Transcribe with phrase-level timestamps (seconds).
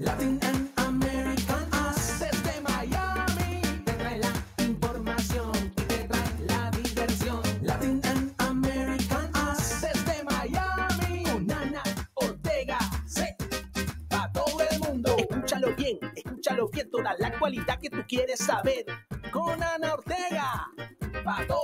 [0.00, 0.38] Latin
[0.76, 4.32] American Us desde Miami te trae la
[4.64, 7.42] información y te trae la diversión.
[7.62, 8.00] Latin
[8.38, 11.82] American Us desde Miami con Ana
[12.14, 12.78] Ortega.
[13.06, 13.24] Sí,
[14.08, 15.16] para todo el mundo.
[15.18, 18.84] Escúchalo bien, escúchalo bien, toda la actualidad que tú quieres saber.
[19.32, 20.68] Con Ana Ortega,
[21.24, 21.57] para todo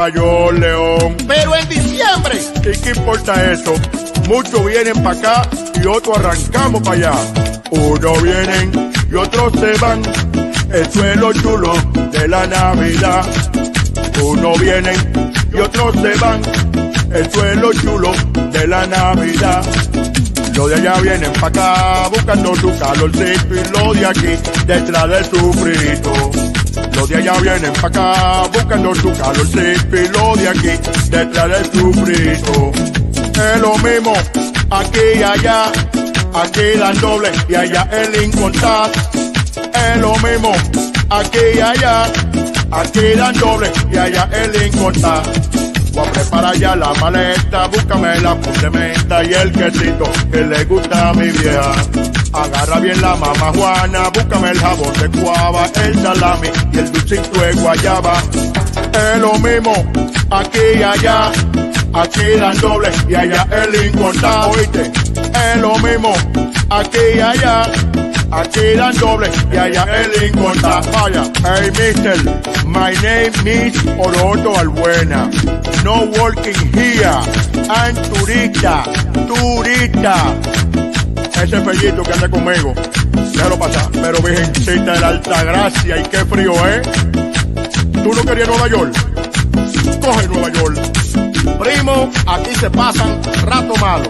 [0.00, 1.16] Nueva York, León.
[1.28, 2.40] Pero en diciembre.
[2.60, 3.74] ¿Y qué importa eso?
[4.28, 5.42] Muchos vienen pa' acá
[5.74, 7.12] y otros arrancamos pa' allá.
[7.70, 10.00] Unos vienen y otros se van.
[10.72, 11.74] Eso es lo chulo
[12.12, 13.26] de la Navidad.
[14.22, 14.96] Unos vienen
[15.52, 16.40] y otros se van.
[17.12, 18.12] Eso es lo chulo
[18.52, 19.62] de la Navidad.
[20.54, 25.24] Los de allá vienen pa' acá buscando su calorcito y los de aquí detrás del
[25.26, 26.49] sufrito.
[27.00, 31.64] Los de allá vienen pa' acá buscando su calorcito y los de aquí detrás del
[31.72, 32.72] sufrito.
[32.74, 34.12] Es lo mismo
[34.68, 35.72] aquí y allá,
[36.34, 38.90] aquí dan doble y allá el incontar.
[39.54, 40.52] Es lo mismo
[41.08, 42.04] aquí y allá,
[42.70, 45.22] aquí dan doble y allá el incontar.
[45.94, 51.08] Voy a preparar ya la maleta, búscame la fundamenta y el quesito que le gusta
[51.08, 52.19] a mi vieja.
[52.32, 57.40] Agarra bien la mamá Juana, búscame el jabón de cuava, el salami y el dulcito
[57.40, 58.22] de guayaba.
[58.92, 59.72] Es lo mismo
[60.30, 61.30] aquí y allá,
[61.92, 64.92] aquí dan doble y allá el incontado, oíste.
[65.16, 66.14] Es lo mismo
[66.70, 67.62] aquí y allá.
[68.32, 70.88] Aquí dan doble y allá el incontado.
[70.92, 72.16] Vaya, hey mister,
[72.64, 75.28] my name is Oroto Albuena.
[75.82, 77.10] No working here.
[77.68, 78.84] I'm turista,
[79.26, 80.36] turista.
[81.42, 82.74] Ese fellito que anda conmigo,
[83.32, 83.88] déjalo pasar.
[83.92, 86.82] Pero virgencita de la alta gracia y qué frío, ¿eh?
[88.02, 88.94] ¿Tú no querías Nueva York?
[90.00, 90.78] Coge Nueva York.
[91.58, 94.08] Primo, aquí se pasan rato malo.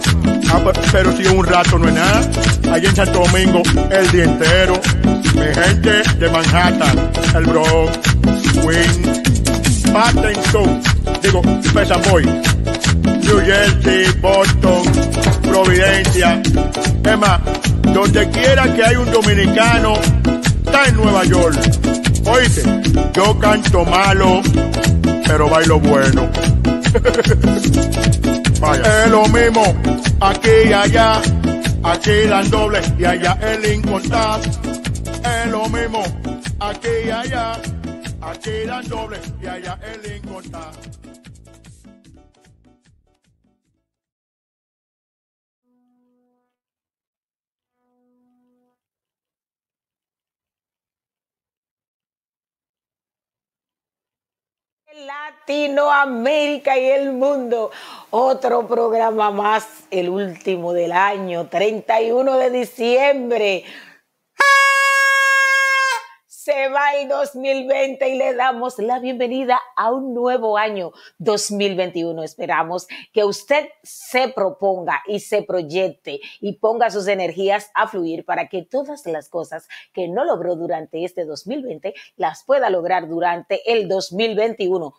[0.53, 2.21] Ah, pe- pero si un rato no es nada.
[2.73, 4.81] Allí en Santo Domingo, el día entero.
[5.35, 7.99] Mi gente de Manhattan, el Bronx,
[8.61, 10.81] Queens, Paddington,
[11.23, 11.41] digo,
[11.73, 14.83] Pesa Boy, New Jersey, Boston,
[15.51, 16.41] Providencia.
[17.05, 17.41] Es más,
[17.83, 19.95] donde quiera que hay un dominicano,
[20.65, 21.59] está en Nueva York.
[22.25, 22.63] Oíste,
[23.13, 24.43] yo canto malo,
[25.27, 26.31] pero bailo bueno.
[28.61, 29.05] Vaya.
[29.05, 29.63] Es lo mismo
[30.21, 31.21] aquí y allá,
[31.83, 34.41] aquí dan doble y allá el incontar.
[34.41, 36.05] Es lo mismo
[36.61, 37.53] aquí y allá,
[38.21, 40.71] aquí dan doble y allá el incontar.
[55.07, 57.71] Latinoamérica y el mundo.
[58.11, 63.65] Otro programa más, el último del año, 31 de diciembre.
[66.53, 72.25] Se va el 2020 y le damos la bienvenida a un nuevo año 2021.
[72.25, 78.49] Esperamos que usted se proponga y se proyecte y ponga sus energías a fluir para
[78.49, 83.87] que todas las cosas que no logró durante este 2020 las pueda lograr durante el
[83.87, 84.93] 2021.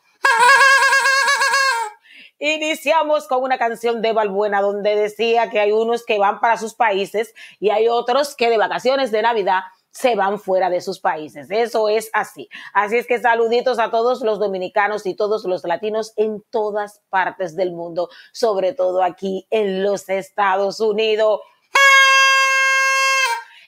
[2.40, 6.76] Iniciamos con una canción de Balbuena donde decía que hay unos que van para sus
[6.76, 11.48] países y hay otros que de vacaciones de Navidad se van fuera de sus países.
[11.52, 12.50] Eso es así.
[12.74, 17.56] Así es que saluditos a todos los dominicanos y todos los latinos en todas partes
[17.56, 21.42] del mundo, sobre todo aquí en los Estados Unidos.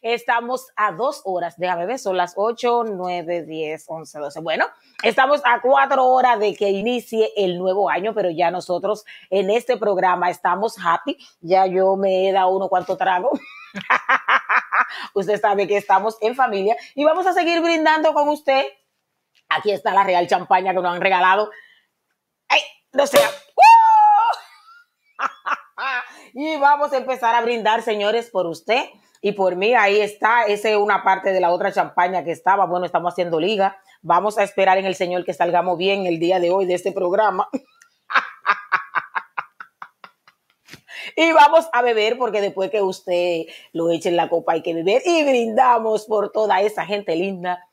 [0.02, 4.42] Estamos a dos horas, déjame ver, son las 8, 9, 10, 11, 12.
[4.42, 4.66] Bueno,
[5.02, 9.78] estamos a cuatro horas de que inicie el nuevo año, pero ya nosotros en este
[9.78, 11.18] programa estamos happy.
[11.40, 13.32] Ya yo me he dado uno cuanto trago.
[15.14, 18.66] usted sabe que estamos en familia y vamos a seguir brindando con usted.
[19.50, 21.52] Aquí está la real champaña que nos han regalado.
[22.48, 22.62] ¡Ay!
[22.92, 23.30] No sea.
[23.30, 23.64] ¡Uh!
[26.34, 28.90] y vamos a empezar a brindar, señores, por usted
[29.22, 32.66] Y por mí ahí está, esa es una parte de la otra champaña que estaba.
[32.66, 33.78] Bueno, estamos haciendo liga.
[34.02, 36.92] Vamos a esperar en el Señor que salgamos bien el día de hoy de este
[36.92, 37.48] programa.
[41.16, 44.74] y vamos a beber porque después que usted lo eche en la copa hay que
[44.74, 47.68] beber y brindamos por toda esa gente linda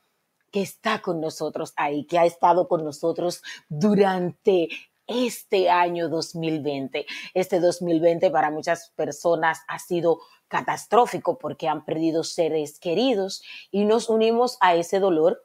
[0.50, 4.68] que está con nosotros ahí, que ha estado con nosotros durante
[5.06, 7.06] este año 2020.
[7.34, 14.08] Este 2020 para muchas personas ha sido catastrófico porque han perdido seres queridos y nos
[14.08, 15.44] unimos a ese dolor.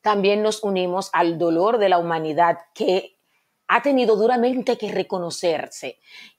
[0.00, 3.16] También nos unimos al dolor de la humanidad que
[3.68, 5.98] ha tenido duramente que reconocerse,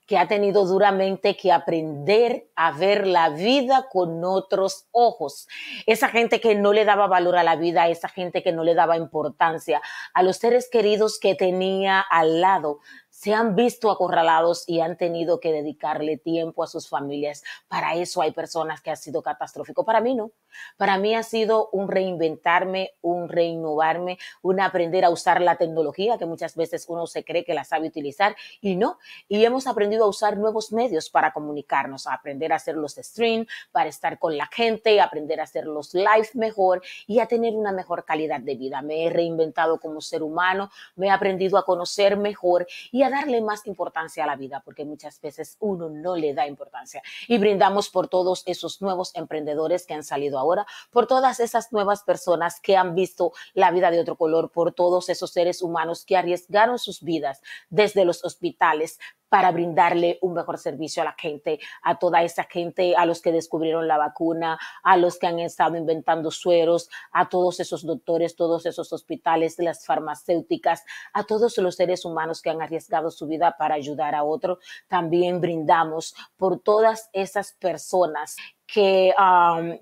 [0.10, 5.48] que ha tenido duramente que aprender a ver la vida con otros ojos.
[5.86, 8.74] Esa gente que no le daba valor a la vida, esa gente que no le
[8.74, 9.84] daba importancia
[10.16, 12.80] a los seres queridos que tenía al lado,
[13.20, 17.44] se han visto acorralados y han tenido que dedicarle tiempo a sus familias.
[17.68, 19.84] Para eso hay personas que ha sido catastrófico.
[19.84, 20.32] Para mí no.
[20.78, 26.26] Para mí ha sido un reinventarme, un reinnovarme, un aprender a usar la tecnología que
[26.26, 29.00] muchas veces uno se cree que la sabe utilizar y no.
[29.28, 33.46] Y hemos aprendido a usar nuevos medios para comunicarnos, a aprender a hacer los stream,
[33.74, 37.74] para estar con la gente, aprender a hacer los live mejor y a tener una
[37.74, 38.82] mejor calidad de vida.
[38.82, 43.42] Me he reinventado como ser humano, me he aprendido a conocer mejor y a darle
[43.42, 47.02] más importancia a la vida, porque muchas veces uno no le da importancia.
[47.28, 52.04] Y brindamos por todos esos nuevos emprendedores que han salido ahora, por todas esas nuevas
[52.04, 56.18] personas que han visto la vida de otro color, por todos esos seres humanos que
[56.18, 61.98] arriesgaron sus vidas desde los hospitales para brindarle un mejor servicio a la gente, a
[61.98, 66.32] toda esa gente, a los que descubrieron la vacuna, a los que han estado inventando
[66.32, 70.84] sueros, a todos esos doctores, todos esos hospitales, las farmacéuticas,
[71.14, 74.58] a todos los seres humanos que han arriesgado su vida para ayudar a otros.
[74.88, 78.36] También brindamos por todas esas personas
[78.66, 79.14] que,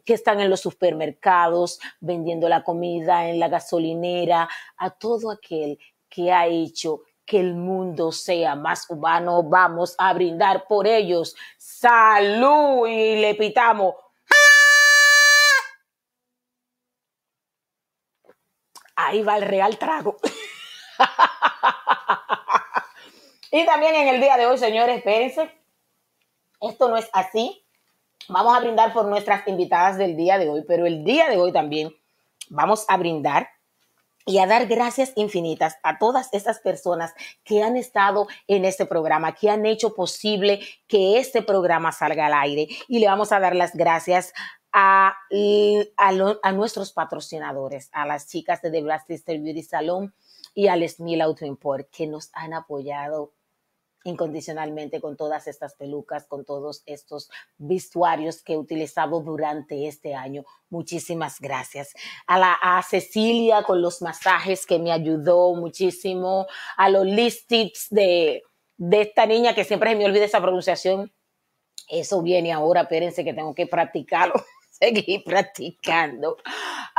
[0.05, 4.47] que, están en los supermercados vendiendo la comida, en la gasolinera,
[4.77, 5.77] a todo aquel
[6.09, 9.43] que ha hecho que el mundo sea más humano.
[9.43, 11.35] Vamos a brindar por ellos.
[11.57, 13.95] Salud y le pitamos.
[18.95, 20.17] Ahí va el real trago.
[23.51, 25.51] y también en el día de hoy, señores, espérense.
[26.61, 27.63] Esto no es así.
[28.29, 31.51] Vamos a brindar por nuestras invitadas del día de hoy, pero el día de hoy
[31.51, 31.95] también
[32.49, 33.49] vamos a brindar
[34.27, 37.13] y a dar gracias infinitas a todas esas personas
[37.43, 42.33] que han estado en este programa, que han hecho posible que este programa salga al
[42.33, 42.67] aire.
[42.87, 44.33] Y le vamos a dar las gracias
[44.73, 45.15] a,
[45.97, 50.13] a, nuestros patrocinadores, a las chicas de The Blast Beauty Salon
[50.53, 53.33] y al Smil Auto Import, que nos han apoyado
[54.07, 60.45] incondicionalmente con todas estas pelucas, con todos estos vestuarios que he utilizado durante este año.
[60.69, 61.93] Muchísimas gracias.
[62.25, 68.43] A, la, a Cecilia con los masajes que me ayudó muchísimo, a los listics de,
[68.77, 71.11] de esta niña que siempre se me olvida esa pronunciación.
[71.89, 74.33] Eso viene ahora, espérense que tengo que practicarlo
[74.79, 76.37] seguir practicando.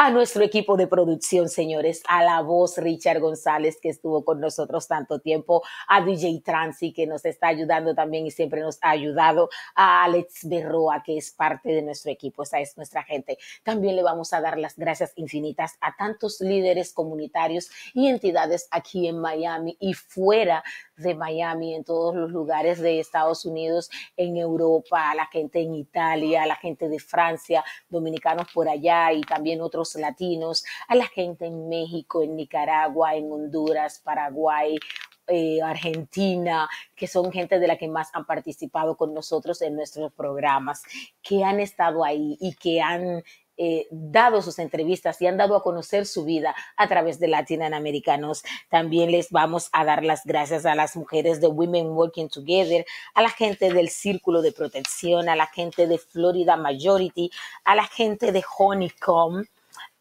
[0.00, 4.87] A nuestro equipo de producción, señores, a la voz Richard González, que estuvo con nosotros
[4.87, 9.50] tanto tiempo, a DJ Transi, que nos está ayudando también y siempre nos ha ayudado,
[9.75, 13.39] a Alex Berroa, que es parte de nuestro equipo, esa es nuestra gente.
[13.65, 19.09] También le vamos a dar las gracias infinitas a tantos líderes comunitarios y entidades aquí
[19.09, 20.62] en Miami y fuera
[20.97, 25.75] de Miami, en todos los lugares de Estados Unidos, en Europa, a la gente en
[25.75, 31.07] Italia, a la gente de Francia, dominicanos por allá y también otros latinos, a la
[31.07, 34.78] gente en México, en Nicaragua, en Honduras, Paraguay,
[35.26, 40.12] eh, Argentina, que son gente de la que más han participado con nosotros en nuestros
[40.12, 40.83] programas,
[41.23, 43.23] que han estado ahí y que han
[43.61, 48.45] eh, dado sus entrevistas y han dado a conocer su vida a través de Latinoamericanos.
[48.71, 53.21] También les vamos a dar las gracias a las mujeres de Women Working Together, a
[53.21, 57.33] la gente del Círculo de Protección, a la gente de Florida Majority,
[57.64, 59.45] a la gente de Honeycomb,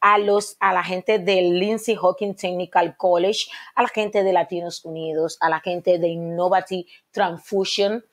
[0.01, 4.85] a, los, a la gente del Lindsay Hawking Technical College, a la gente de Latinos
[4.85, 8.03] Unidos, a la gente de Innovative Transfusion,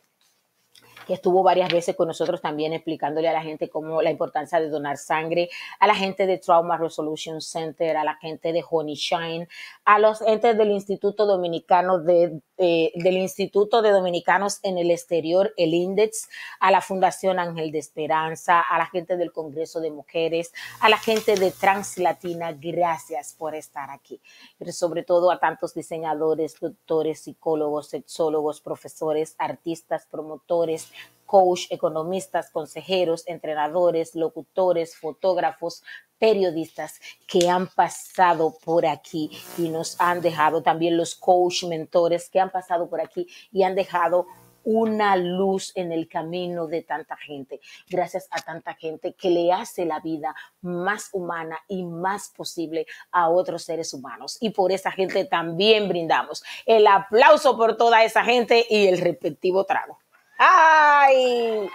[1.05, 4.69] que estuvo varias veces con nosotros también explicándole a la gente cómo la importancia de
[4.69, 9.49] donar sangre, a la gente de Trauma Resolution Center, a la gente de Honey Shine,
[9.85, 15.53] a los entes del Instituto Dominicano de, eh, del Instituto de Dominicanos en el Exterior,
[15.57, 16.29] el INDEX,
[16.61, 20.99] a la Fundación Ángel de Esperanza, a la gente del Congreso de Mujeres, a la
[20.99, 24.21] gente de Translatina, gracias por estar aquí.
[24.59, 30.93] Pero sobre todo a tantos diseñadores, doctores, psicólogos, sexólogos, profesores, artistas, promotores,
[31.27, 35.83] coach, economistas, consejeros, entrenadores, locutores, fotógrafos,
[36.19, 42.41] periodistas que han pasado por aquí y nos han dejado también los coach mentores que
[42.41, 44.27] han pasado por aquí y han dejado
[44.65, 49.85] una luz en el camino de tanta gente, gracias a tanta gente que le hace
[49.85, 54.39] la vida más humana y más posible a otros seres humanos.
[54.41, 59.65] Y por esa gente también brindamos el aplauso por toda esa gente y el respectivo
[59.65, 59.99] trago.
[60.39, 61.69] ¡Ay!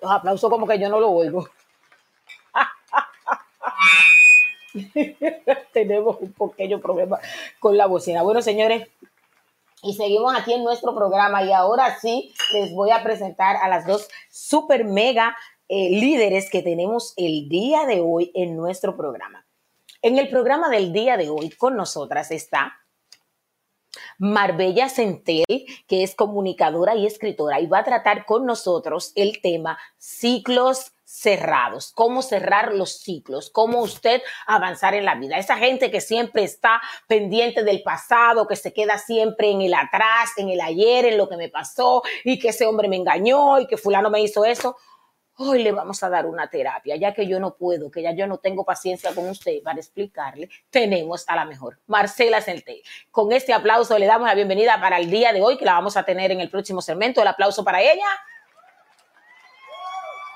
[0.00, 1.48] Los aplausos como que yo no lo oigo.
[5.72, 7.18] Tenemos un pequeño problema
[7.60, 8.22] con la bocina.
[8.22, 8.88] Bueno, señores,
[9.82, 13.86] y seguimos aquí en nuestro programa y ahora sí les voy a presentar a las
[13.86, 15.36] dos super mega
[15.68, 19.46] eh, líderes que tenemos el día de hoy en nuestro programa.
[20.02, 22.83] En el programa del día de hoy con nosotras está
[24.18, 25.44] Marbella Centel,
[25.86, 31.92] que es comunicadora y escritora, y va a tratar con nosotros el tema ciclos cerrados,
[31.94, 35.38] cómo cerrar los ciclos, cómo usted avanzar en la vida.
[35.38, 40.30] Esa gente que siempre está pendiente del pasado, que se queda siempre en el atrás,
[40.38, 43.66] en el ayer, en lo que me pasó y que ese hombre me engañó y
[43.66, 44.76] que fulano me hizo eso
[45.36, 48.26] hoy le vamos a dar una terapia, ya que yo no puedo, que ya yo
[48.26, 52.82] no tengo paciencia con usted para explicarle, tenemos a la mejor, Marcela Centel.
[53.10, 55.96] Con este aplauso le damos la bienvenida para el día de hoy, que la vamos
[55.96, 57.20] a tener en el próximo segmento.
[57.20, 58.06] El aplauso para ella.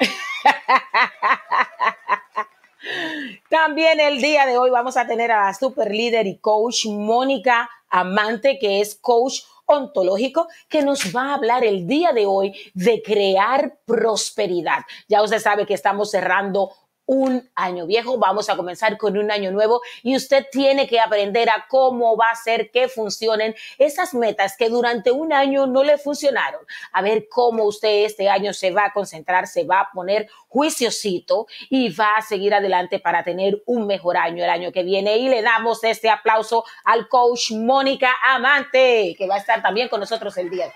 [3.50, 7.68] También el día de hoy vamos a tener a la super líder y coach Mónica
[7.90, 13.02] Amante, que es coach ontológico que nos va a hablar el día de hoy de
[13.02, 14.80] crear prosperidad.
[15.08, 16.72] Ya usted sabe que estamos cerrando
[17.08, 21.48] un año viejo, vamos a comenzar con un año nuevo y usted tiene que aprender
[21.48, 25.96] a cómo va a hacer que funcionen esas metas que durante un año no le
[25.96, 26.60] funcionaron.
[26.92, 31.46] A ver cómo usted este año se va a concentrar, se va a poner juiciosito
[31.70, 35.16] y va a seguir adelante para tener un mejor año el año que viene.
[35.16, 40.00] Y le damos este aplauso al coach Mónica Amante, que va a estar también con
[40.00, 40.70] nosotros el día.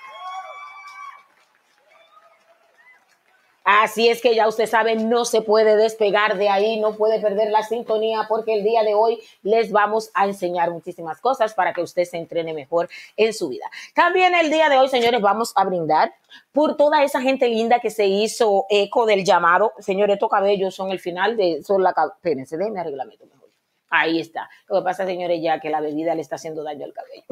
[3.64, 7.50] Así es que ya usted sabe, no se puede despegar de ahí, no puede perder
[7.50, 11.80] la sintonía porque el día de hoy les vamos a enseñar muchísimas cosas para que
[11.80, 13.70] usted se entrene mejor en su vida.
[13.94, 16.12] También el día de hoy, señores, vamos a brindar
[16.50, 19.72] por toda esa gente linda que se hizo eco del llamado.
[19.78, 23.48] Señores, estos cabellos son el final de, son la, espérense, déjenme arreglarme mejor.
[23.90, 24.50] Ahí está.
[24.66, 27.22] Lo que pasa, señores, ya que la bebida le está haciendo daño al cabello.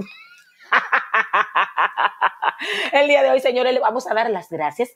[2.92, 4.90] el día de hoy, señores, le vamos a dar las gracias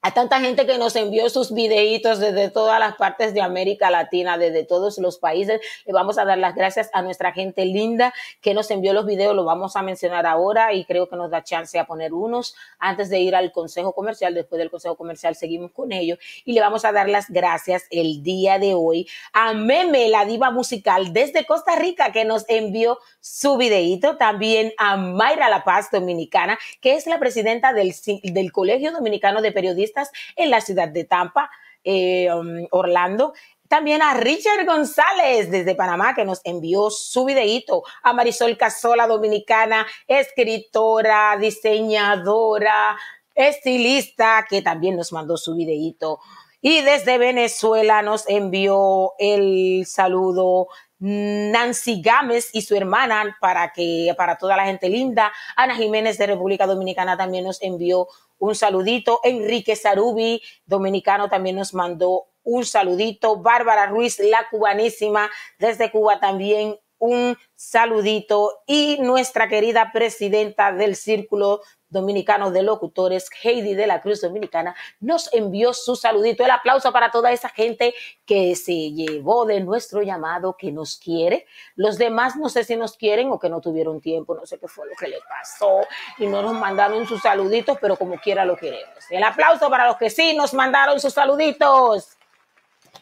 [0.00, 4.38] a tanta gente que nos envió sus videitos desde todas las partes de América Latina,
[4.38, 5.60] desde todos los países.
[5.86, 9.34] Le vamos a dar las gracias a nuestra gente linda que nos envió los videos.
[9.34, 13.10] Lo vamos a mencionar ahora y creo que nos da chance a poner unos antes
[13.10, 14.34] de ir al consejo comercial.
[14.34, 18.22] Después del consejo comercial seguimos con ellos y le vamos a dar las gracias el
[18.22, 23.56] día de hoy a Meme, la diva musical desde Costa Rica que nos envió su
[23.56, 24.16] videito.
[24.16, 29.50] También a Mayra La Paz Dominicana, que es la presidenta del, del Colegio Dominicano de
[29.50, 29.87] Periodistas
[30.36, 31.50] en la ciudad de Tampa,
[31.84, 33.32] eh, um, Orlando.
[33.68, 37.82] También a Richard González desde Panamá que nos envió su videíto.
[38.02, 42.98] A Marisol Casola, dominicana, escritora, diseñadora,
[43.34, 46.18] estilista, que también nos mandó su videíto.
[46.62, 50.68] Y desde Venezuela nos envió el saludo
[50.98, 55.32] Nancy Gámez y su hermana para que para toda la gente linda.
[55.56, 59.20] Ana Jiménez de República Dominicana también nos envió un saludito.
[59.24, 63.36] Enrique Sarubi, dominicano, también nos mandó un saludito.
[63.40, 68.60] Bárbara Ruiz, la cubanísima, desde Cuba también un saludito.
[68.66, 75.32] Y nuestra querida presidenta del Círculo Dominicano de Locutores, Heidi de la Cruz Dominicana, nos
[75.32, 76.44] envió su saludito.
[76.44, 77.94] El aplauso para toda esa gente
[78.26, 81.46] que se llevó de nuestro llamado, que nos quiere.
[81.76, 84.68] Los demás no sé si nos quieren o que no tuvieron tiempo, no sé qué
[84.68, 85.80] fue lo que les pasó
[86.18, 88.98] y no nos mandaron sus saluditos, pero como quiera lo queremos.
[89.10, 92.16] El aplauso para los que sí nos mandaron sus saluditos.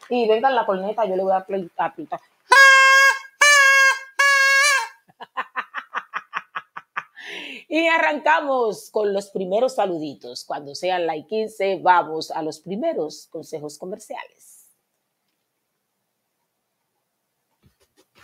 [0.09, 2.21] Y vengan la corneta, yo le voy a aplicar.
[7.68, 10.44] Y arrancamos con los primeros saluditos.
[10.44, 14.56] Cuando sean la 15, vamos a los primeros consejos comerciales.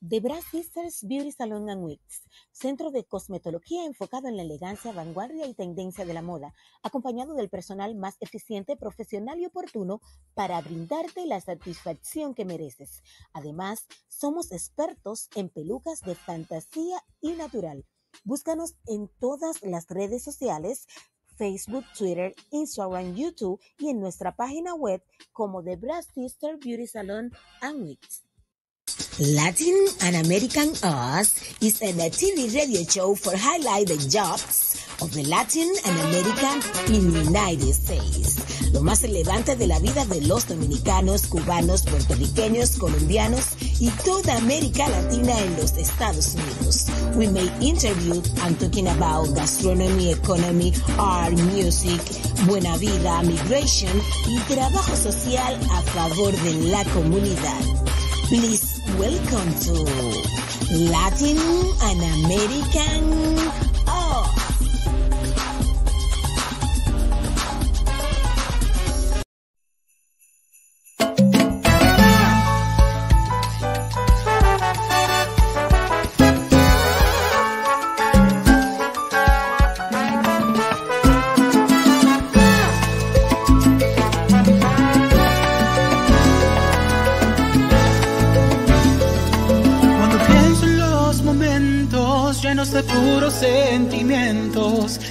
[0.00, 2.22] The Brass Sisters Beauty Salon and Wigs,
[2.52, 7.48] centro de cosmetología enfocado en la elegancia, vanguardia y tendencia de la moda, acompañado del
[7.48, 10.00] personal más eficiente, profesional y oportuno
[10.34, 13.02] para brindarte la satisfacción que mereces.
[13.32, 17.84] Además, somos expertos en pelucas de fantasía y natural.
[18.22, 20.86] Búscanos en todas las redes sociales,
[21.38, 25.02] Facebook, Twitter, Instagram, YouTube y en nuestra página web
[25.32, 28.27] como The Brass Sister Beauty Salon and Wigs.
[29.18, 34.68] Latin and American Us is a TV radio show for highlight the jobs
[35.02, 38.72] of the Latin and American in the United States.
[38.72, 43.44] Lo más relevante de la vida de los dominicanos, cubanos, puertorriqueños, colombianos
[43.80, 46.86] y toda América Latina en los Estados Unidos.
[47.16, 52.00] We may interview and talking about gastronomy, economy, art, music,
[52.46, 57.78] buena vida, migration y trabajo social a favor de la comunidad.
[58.28, 59.72] Please welcome to
[60.92, 61.38] Latin
[61.80, 63.67] and American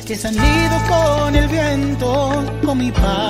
[0.07, 3.26] que se han ido con el viento, con mi paz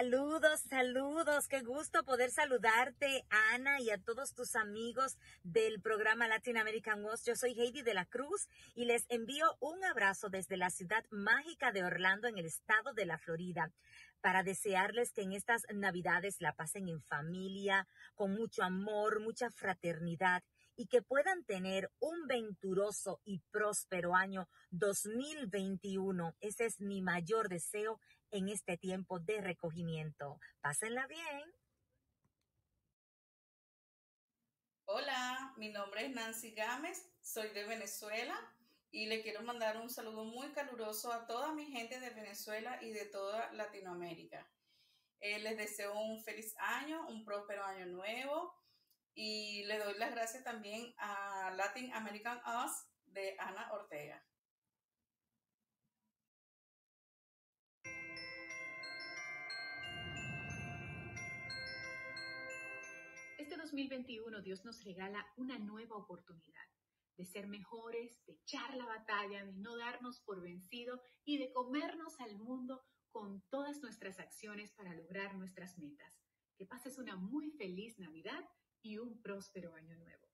[0.00, 6.56] Saludos, saludos, qué gusto poder saludarte, Ana, y a todos tus amigos del programa Latin
[6.56, 7.22] American Wars.
[7.26, 11.70] Yo soy Heidi de la Cruz y les envío un abrazo desde la ciudad mágica
[11.70, 13.72] de Orlando, en el estado de la Florida,
[14.22, 20.42] para desearles que en estas Navidades la pasen en familia, con mucho amor, mucha fraternidad
[20.76, 26.34] y que puedan tener un venturoso y próspero año 2021.
[26.40, 30.38] Ese es mi mayor deseo en este tiempo de recogimiento.
[30.60, 31.54] Pásenla bien.
[34.84, 38.34] Hola, mi nombre es Nancy Gámez, soy de Venezuela
[38.90, 42.90] y le quiero mandar un saludo muy caluroso a toda mi gente de Venezuela y
[42.90, 44.50] de toda Latinoamérica.
[45.20, 48.52] Eh, les deseo un feliz año, un próspero año nuevo
[49.14, 52.72] y le doy las gracias también a Latin American Us
[53.06, 54.24] de Ana Ortega.
[63.70, 66.66] 2021 Dios nos regala una nueva oportunidad
[67.16, 72.18] de ser mejores, de echar la batalla, de no darnos por vencido y de comernos
[72.20, 76.20] al mundo con todas nuestras acciones para lograr nuestras metas.
[76.58, 78.44] Que pases una muy feliz Navidad
[78.82, 80.29] y un próspero año nuevo.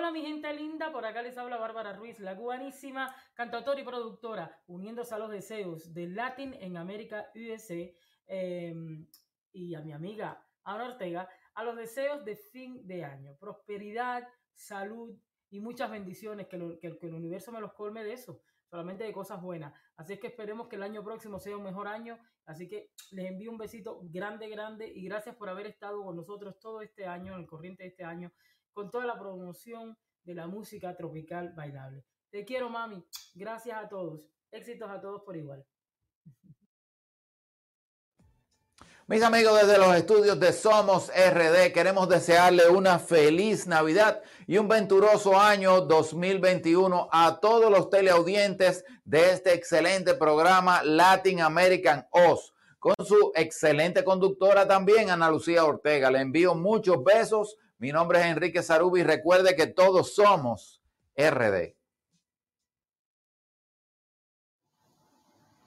[0.00, 4.58] Hola mi gente linda, por acá les habla Bárbara Ruiz, la guanísima cantautora y productora,
[4.66, 7.74] uniéndose a los deseos de Latin en América USA
[8.26, 8.74] eh,
[9.52, 15.14] y a mi amiga Ana Ortega, a los deseos de fin de año, prosperidad, salud
[15.50, 19.04] y muchas bendiciones, que, lo- que- que el universo me los colme de eso, solamente
[19.04, 19.78] de cosas buenas.
[19.96, 23.26] Así es que esperemos que el año próximo sea un mejor año, así que les
[23.26, 27.34] envío un besito grande, grande y gracias por haber estado con nosotros todo este año,
[27.34, 28.32] en el corriente de este año
[28.72, 32.04] con toda la promoción de la música tropical bailable.
[32.30, 33.04] Te quiero, mami.
[33.34, 34.28] Gracias a todos.
[34.50, 35.64] Éxitos a todos por igual.
[39.10, 44.68] Mis amigos desde los estudios de Somos RD, queremos desearle una feliz Navidad y un
[44.68, 52.94] venturoso año 2021 a todos los teleaudientes de este excelente programa Latin American Oz, con
[53.04, 56.08] su excelente conductora también, Ana Lucía Ortega.
[56.08, 57.56] Le envío muchos besos.
[57.80, 59.02] Mi nombre es Enrique Sarubi.
[59.02, 60.82] Recuerde que todos somos
[61.16, 61.74] RD.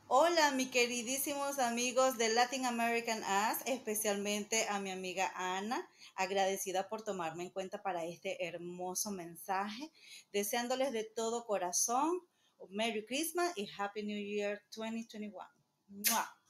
[0.08, 7.02] Hola, mis queridísimos amigos de Latin American As, especialmente a mi amiga Ana, agradecida por
[7.02, 9.92] tomarme en cuenta para este hermoso mensaje,
[10.32, 12.22] deseándoles de todo corazón
[12.70, 15.36] Merry Christmas y Happy New Year 2021.
[15.88, 16.43] ¡Mua!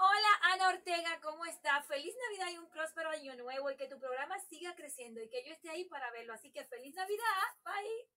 [0.00, 1.82] Hola Ana Ortega, ¿cómo está?
[1.82, 5.44] Feliz Navidad y un próspero año nuevo y que tu programa siga creciendo y que
[5.44, 6.34] yo esté ahí para verlo.
[6.34, 7.24] Así que feliz Navidad.
[7.64, 8.08] Bye.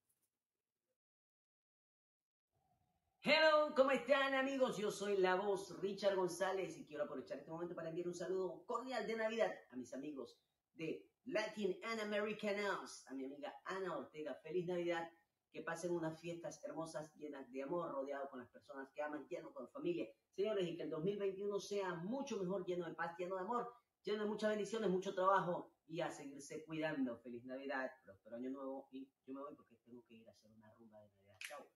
[3.23, 4.77] Hello, ¿cómo están amigos?
[4.77, 8.63] Yo soy la voz Richard González y quiero aprovechar este momento para enviar un saludo
[8.67, 10.37] cordial de Navidad a mis amigos
[10.73, 14.35] de Latin and American House, a mi amiga Ana Ortega.
[14.43, 15.11] Feliz Navidad,
[15.51, 19.53] que pasen unas fiestas hermosas llenas de amor, rodeado con las personas que aman, lleno
[19.53, 20.07] con familia.
[20.35, 23.71] Señores, y que el 2021 sea mucho mejor, lleno de paz, lleno de amor,
[24.03, 27.17] lleno de muchas bendiciones, mucho trabajo y a seguirse cuidando.
[27.19, 30.51] Feliz Navidad, próspero año nuevo y yo me voy porque tengo que ir a hacer
[30.51, 31.37] una rumba de Navidad.
[31.47, 31.67] Chao.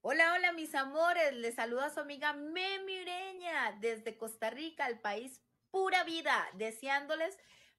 [0.00, 5.40] Hola, hola mis amores, les saluda su amiga Memi Ureña desde Costa Rica, el país
[5.70, 7.38] pura vida, deseándoles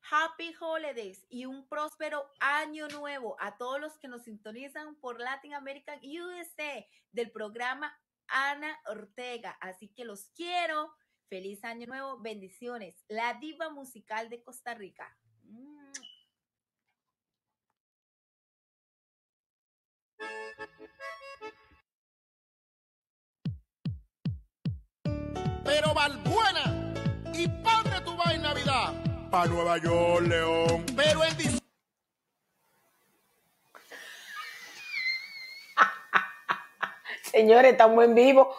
[0.10, 5.56] Happy Holidays y un próspero año nuevo a todos los que nos sintonizan por Latin
[5.56, 9.58] American USA del programa Ana Ortega.
[9.62, 10.94] Así que los quiero.
[11.28, 13.04] Feliz año nuevo, bendiciones.
[13.08, 15.18] La diva musical de Costa Rica.
[29.36, 29.42] Navidad.
[29.42, 30.86] Pa' Nueva York, León.
[30.96, 31.22] Pero.
[37.32, 38.56] Señores, estamos en vivo.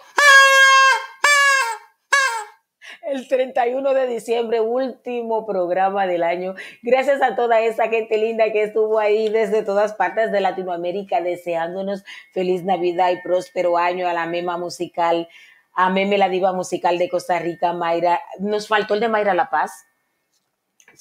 [3.02, 6.54] El 31 de diciembre, último programa del año.
[6.82, 12.04] Gracias a toda esa gente linda que estuvo ahí desde todas partes de Latinoamérica deseándonos
[12.32, 15.28] feliz Navidad y próspero año a la Mema Musical,
[15.72, 18.20] a Meme la Diva Musical de Costa Rica, Mayra.
[18.40, 19.86] Nos faltó el de Mayra La Paz.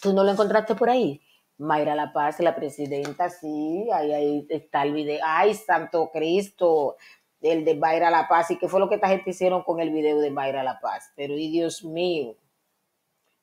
[0.01, 1.21] ¿Tú no lo encontraste por ahí?
[1.57, 5.19] Mayra La Paz, la presidenta, sí, ahí, ahí está el video.
[5.23, 6.97] Ay, Santo Cristo,
[7.41, 8.51] el de Mayra La Paz.
[8.51, 11.11] ¿Y qué fue lo que esta gente hicieron con el video de Mayra La Paz?
[11.15, 12.35] Pero, y Dios mío.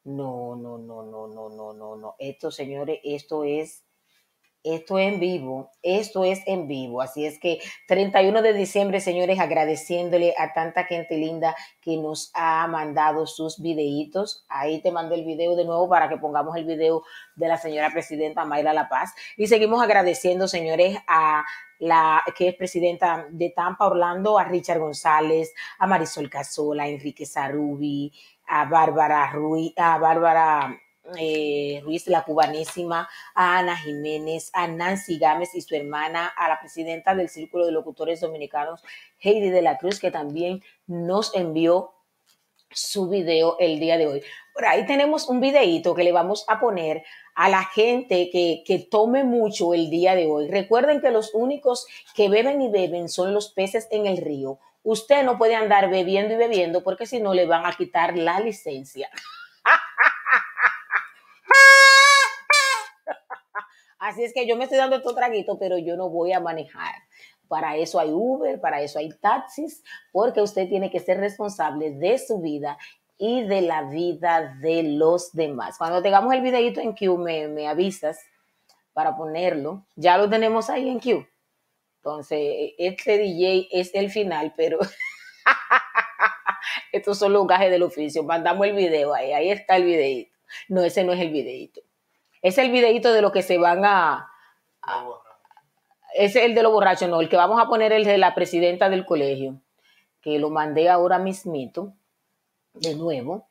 [0.05, 2.15] No, no, no, no, no, no, no, no.
[2.19, 3.85] Esto, señores, esto es
[4.65, 7.03] Esto es en vivo, esto es en vivo.
[7.03, 12.69] Así es que 31 de diciembre, señores, agradeciéndole a tanta gente linda que nos ha
[12.69, 14.45] mandado sus videitos.
[14.49, 17.03] Ahí te mandé el video de nuevo para que pongamos el video
[17.35, 19.13] de la señora presidenta Mayra La Paz.
[19.37, 21.45] Y seguimos agradeciendo, señores, a
[21.81, 27.27] la que es presidenta de Tampa, Orlando, a Richard González, a Marisol Casola, a Enrique
[27.27, 28.13] Sarubi,
[28.47, 30.79] a Bárbara Ruiz, a Bárbara
[31.19, 36.61] eh, Ruiz, la cubanísima, a Ana Jiménez, a Nancy Gámez y su hermana, a la
[36.61, 38.83] presidenta del Círculo de Locutores Dominicanos,
[39.21, 41.93] Heidi de la Cruz, que también nos envió
[42.71, 44.23] su video el día de hoy.
[44.55, 47.03] Por ahí tenemos un videito que le vamos a poner
[47.35, 50.49] a la gente que, que tome mucho el día de hoy.
[50.49, 54.59] Recuerden que los únicos que beben y beben son los peces en el río.
[54.83, 58.41] Usted no puede andar bebiendo y bebiendo porque si no le van a quitar la
[58.41, 59.11] licencia.
[64.03, 66.93] Así es que yo me estoy dando estos traguitos, pero yo no voy a manejar.
[67.47, 72.19] Para eso hay Uber, para eso hay taxis, porque usted tiene que ser responsable de
[72.19, 72.77] su vida
[73.17, 75.79] y de la vida de los demás.
[75.79, 78.19] Cuando tengamos el videito en Q, me, avisas
[78.93, 79.87] para ponerlo.
[79.95, 81.25] Ya lo tenemos ahí en Q.
[81.99, 84.81] Entonces, este DJ es el final, pero
[86.93, 88.25] estos son los gajes del oficio.
[88.25, 90.37] Mandamos el video ahí, ahí está el videito.
[90.69, 91.83] No, ese no es el videito.
[92.43, 94.29] Es el videito de lo que se van a...
[94.83, 95.09] a-
[96.15, 97.21] es el de los borrachos, no.
[97.23, 99.63] El que vamos a poner el de la presidenta del colegio,
[100.21, 101.95] que lo mandé ahora mismito,
[102.75, 103.49] de nuevo.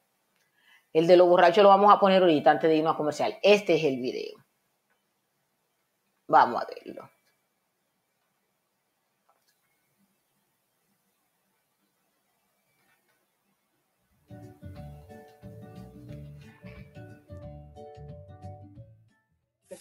[0.93, 3.39] El de los borrachos lo vamos a poner ahorita antes de irnos a comercial.
[3.41, 4.37] Este es el video.
[6.27, 7.09] Vamos a verlo.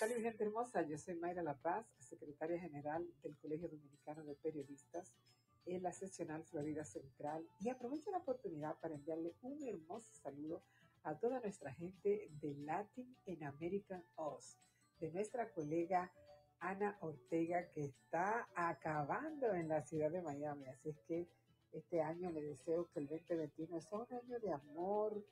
[0.01, 0.81] Tal, mi gente hermosa?
[0.81, 5.13] Yo soy Mayra La Paz, secretaria general del Colegio Dominicano de Periodistas
[5.67, 10.63] en la seccional Florida Central y aprovecho la oportunidad para enviarle un hermoso saludo
[11.03, 14.57] a toda nuestra gente de Latin en American Oz,
[15.01, 16.11] de nuestra colega
[16.61, 20.67] Ana Ortega que está acabando en la ciudad de Miami.
[20.69, 21.29] Así es que
[21.73, 25.23] este año le deseo que el 2021 sea un año de amor,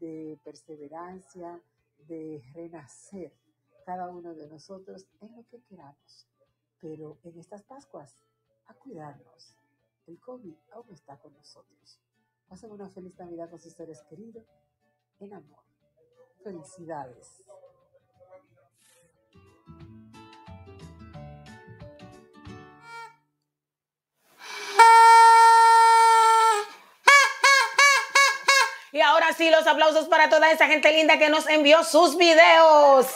[0.00, 1.62] de perseverancia,
[2.08, 3.32] de renacer
[3.88, 6.28] cada uno de nosotros en lo que queramos.
[6.78, 8.14] Pero en estas Pascuas,
[8.66, 9.56] a cuidarnos.
[10.06, 11.98] El COVID aún está con nosotros.
[12.48, 14.44] Pasen una feliz Navidad con sus seres queridos
[15.20, 15.64] en amor.
[16.44, 17.42] Felicidades.
[28.92, 33.06] Y ahora sí, los aplausos para toda esa gente linda que nos envió sus videos.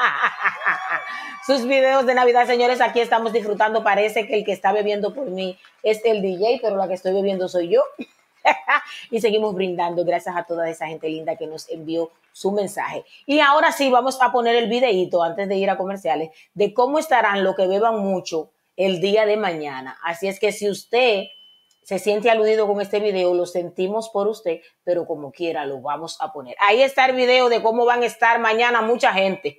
[1.46, 2.80] sus videos de Navidad, señores.
[2.80, 3.82] Aquí estamos disfrutando.
[3.82, 7.12] Parece que el que está bebiendo por mí es el DJ, pero la que estoy
[7.12, 7.82] bebiendo soy yo.
[9.10, 13.04] y seguimos brindando gracias a toda esa gente linda que nos envió su mensaje.
[13.26, 16.98] Y ahora sí, vamos a poner el videito antes de ir a comerciales de cómo
[16.98, 19.98] estarán los que beban mucho el día de mañana.
[20.02, 21.24] Así es que si usted
[21.82, 26.16] se siente aludido con este video, lo sentimos por usted, pero como quiera lo vamos
[26.20, 26.54] a poner.
[26.60, 29.58] Ahí está el video de cómo van a estar mañana mucha gente.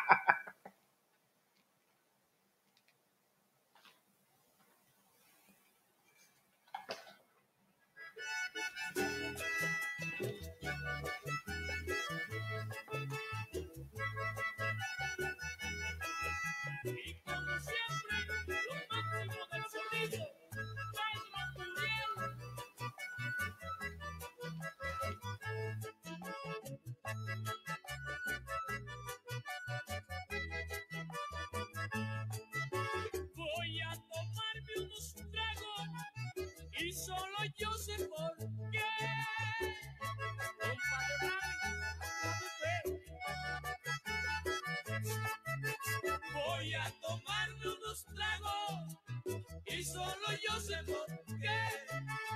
[49.77, 51.59] y solo yo sé por qué.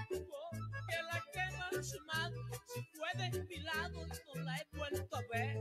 [0.09, 2.35] Porque la que me ha sumado
[2.73, 5.57] se fue desfilado y no la he vuelto a ver.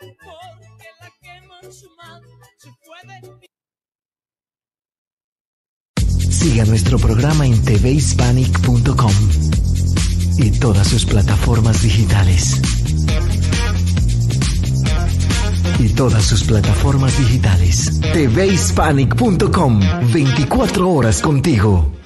[0.00, 2.26] Porque la que me ha sumado
[2.58, 3.52] se fue desfilado.
[6.30, 9.12] Siga nuestro programa en tvhispanic.com
[10.38, 12.81] y todas sus plataformas digitales.
[15.78, 18.00] Y todas sus plataformas digitales.
[18.12, 19.80] tvhispanic.com,
[20.12, 22.01] 24 horas contigo.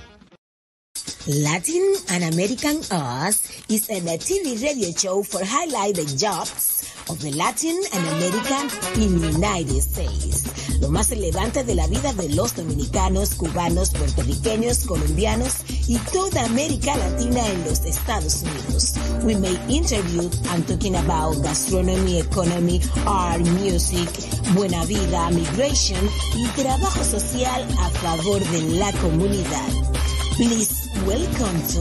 [1.29, 7.77] Latin and American Us is a TV radio show for highlighting jobs of the Latin
[7.95, 8.71] and American
[9.03, 10.47] in the United States.
[10.81, 16.97] Lo más relevante de la vida de los dominicanos, cubanos, puertorriqueños, colombianos y toda América
[16.97, 18.95] Latina en los Estados Unidos.
[19.25, 24.09] We may interview and talking about gastronomy, economy, art, music,
[24.55, 30.06] buena vida, migration y trabajo social a favor de la comunidad.
[30.37, 31.81] Please welcome to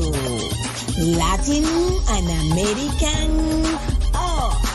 [1.20, 1.66] Latin
[2.08, 3.66] and American
[4.14, 4.75] Us.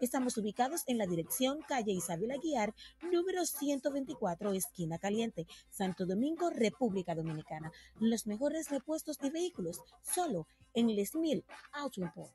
[0.00, 2.74] Estamos ubicados en la dirección calle Isabel Aguiar,
[3.10, 7.72] número 124, esquina caliente, Santo Domingo, República Dominicana.
[8.00, 12.34] Los mejores repuestos de vehículos, solo en Les Mil Auto Import.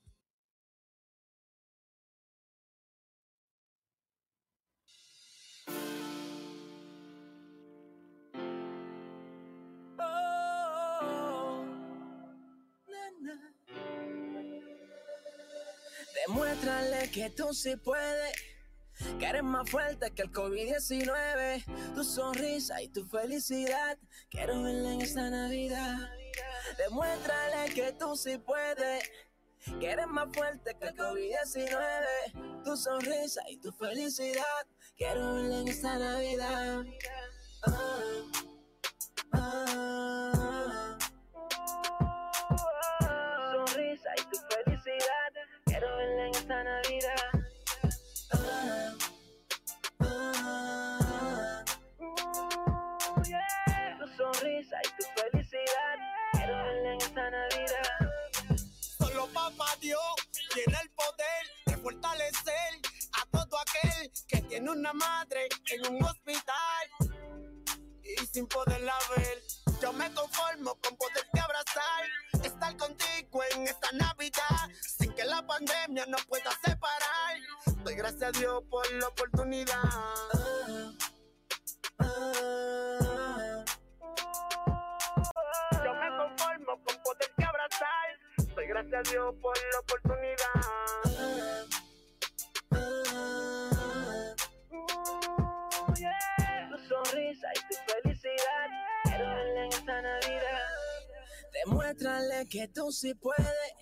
[16.27, 18.33] Demuéstrale que tú sí puedes,
[19.19, 21.93] que eres más fuerte que el COVID-19.
[21.95, 23.97] Tu sonrisa y tu felicidad,
[24.29, 26.09] quiero verla en esta Navidad.
[26.77, 29.03] Demuéstrale que tú sí puedes,
[29.79, 32.63] que eres más fuerte que el COVID-19.
[32.63, 36.83] Tu sonrisa y tu felicidad, quiero verla en esta Navidad.
[37.63, 37.99] Ah,
[39.33, 40.00] ah.
[46.51, 47.31] Esta Navidad.
[53.25, 53.97] Yeah.
[53.99, 55.97] Tu sonrisa y tu felicidad.
[56.33, 57.99] Quiero en esta Navidad.
[58.97, 59.99] Solo papá Dios
[60.53, 62.81] tiene el poder de fortalecer
[63.13, 66.87] a todo aquel que tiene una madre en un hospital
[68.03, 69.41] y sin poderla ver.
[69.81, 72.05] Yo me conformo con poderte abrazar,
[72.43, 74.69] estar contigo en esta Navidad,
[75.15, 77.35] que la pandemia nos pueda separar.
[77.83, 79.83] Doy gracias a Dios por la oportunidad.
[85.83, 88.19] Yo me conformo con poderte abrazar,
[88.55, 90.61] doy gracias a Dios por la oportunidad.
[92.71, 92.77] Uh,
[95.97, 96.69] yeah.
[96.69, 98.67] Tu sonrisa y tu felicidad.
[99.03, 100.67] Quiero verla en esta Navidad.
[101.65, 103.73] Demuéstrale que tú sí puedes.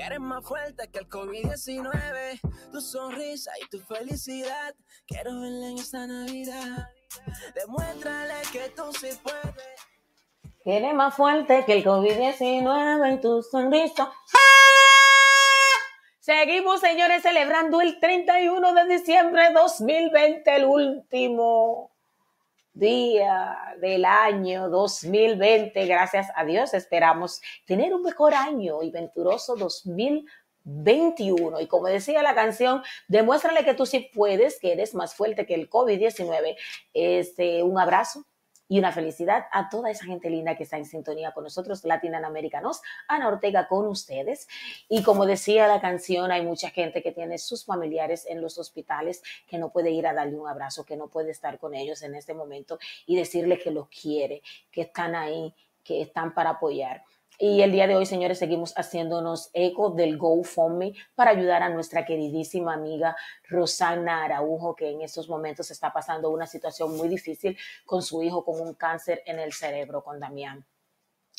[0.00, 2.40] Que eres más fuerte que el COVID-19.
[2.72, 4.74] Tu sonrisa y tu felicidad.
[5.06, 6.88] Quiero verla en esta Navidad.
[7.54, 9.54] Demuéstrale que tú sí puedes.
[10.64, 14.10] Eres más fuerte que el COVID-19 en tu sonrisa.
[16.20, 21.89] Seguimos, señores, celebrando el 31 de diciembre de 2020, el último
[22.80, 25.86] día del año 2020.
[25.86, 31.60] Gracias a Dios esperamos tener un mejor año y venturoso 2021.
[31.60, 35.54] Y como decía la canción, demuéstrale que tú sí puedes, que eres más fuerte que
[35.54, 36.56] el COVID-19.
[36.94, 38.24] Este, un abrazo
[38.70, 42.80] y una felicidad a toda esa gente linda que está en sintonía con nosotros, Latinoamericanos.
[43.08, 44.46] Ana Ortega con ustedes.
[44.88, 49.24] Y como decía la canción, hay mucha gente que tiene sus familiares en los hospitales
[49.48, 52.14] que no puede ir a darle un abrazo, que no puede estar con ellos en
[52.14, 55.52] este momento y decirle que los quiere, que están ahí,
[55.82, 57.02] que están para apoyar.
[57.42, 62.04] Y el día de hoy, señores, seguimos haciéndonos eco del GoFundMe para ayudar a nuestra
[62.04, 63.16] queridísima amiga
[63.48, 68.44] Rosana Araujo, que en estos momentos está pasando una situación muy difícil con su hijo
[68.44, 70.66] con un cáncer en el cerebro, con Damián.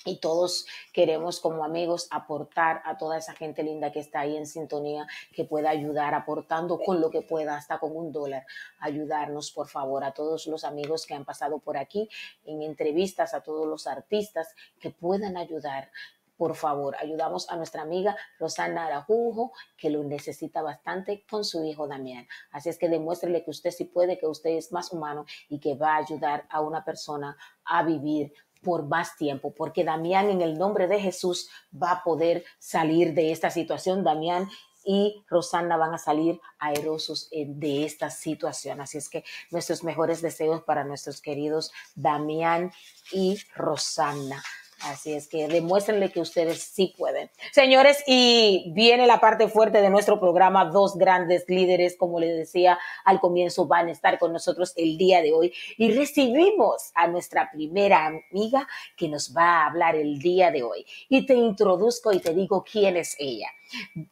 [0.06, 4.48] Y todos queremos como amigos aportar a toda esa gente linda que está ahí en
[4.48, 8.46] sintonía, que pueda ayudar aportando con lo que pueda, hasta con un dólar,
[8.80, 12.10] ayudarnos por favor a todos los amigos que han pasado por aquí
[12.46, 15.92] en entrevistas, a todos los artistas que puedan ayudar.
[16.38, 21.88] Por favor, ayudamos a nuestra amiga Rosana Arajujo, que lo necesita bastante con su hijo
[21.88, 22.28] Damián.
[22.50, 25.76] Así es que demuéstrele que usted sí puede, que usted es más humano y que
[25.76, 30.58] va a ayudar a una persona a vivir por más tiempo, porque Damián en el
[30.58, 34.04] nombre de Jesús va a poder salir de esta situación.
[34.04, 34.50] Damián
[34.84, 38.82] y Rosana van a salir aerosos eh, de esta situación.
[38.82, 42.72] Así es que nuestros mejores deseos para nuestros queridos Damián
[43.12, 44.44] y Rosana.
[44.84, 47.30] Así es que demuéstrenle que ustedes sí pueden.
[47.52, 50.66] Señores, y viene la parte fuerte de nuestro programa.
[50.66, 55.22] Dos grandes líderes, como les decía al comienzo, van a estar con nosotros el día
[55.22, 55.54] de hoy.
[55.78, 58.68] Y recibimos a nuestra primera amiga
[58.98, 60.86] que nos va a hablar el día de hoy.
[61.10, 63.50] Y te introduzco y te digo quién es ella.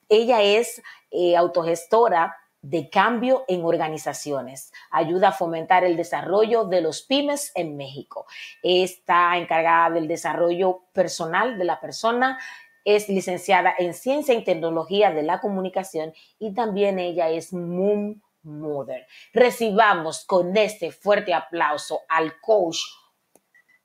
[0.08, 4.72] Ella es eh, autogestora de cambio en organizaciones.
[4.92, 8.26] Ayuda a fomentar el desarrollo de los pymes en México.
[8.62, 12.40] Está encargada del desarrollo personal de la persona.
[12.84, 19.06] Es licenciada en Ciencia y Tecnología de la Comunicación y también ella es Moon Mother.
[19.34, 22.78] Recibamos con este fuerte aplauso al coach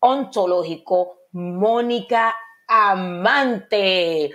[0.01, 2.37] ontológico Mónica
[2.68, 4.31] Amante.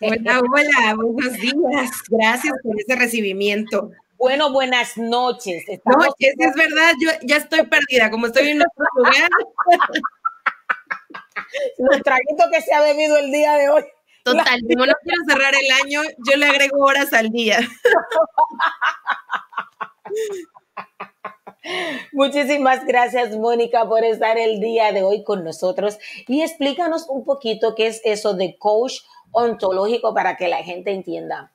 [0.00, 1.90] Hola, hola, buenos días.
[2.08, 3.90] Gracias por ese recibimiento.
[4.18, 5.64] Bueno, buenas noches.
[5.84, 9.28] No, es, es verdad, yo ya estoy perdida, como estoy en otro lugar.
[11.78, 13.84] Los traguitos que se ha bebido el día de hoy.
[14.22, 17.60] Total, como no quiero cerrar el año, yo le agrego horas al día.
[22.12, 27.74] Muchísimas gracias, Mónica, por estar el día de hoy con nosotros y explícanos un poquito
[27.74, 29.00] qué es eso de coach
[29.36, 31.54] ontológico para que la gente entienda.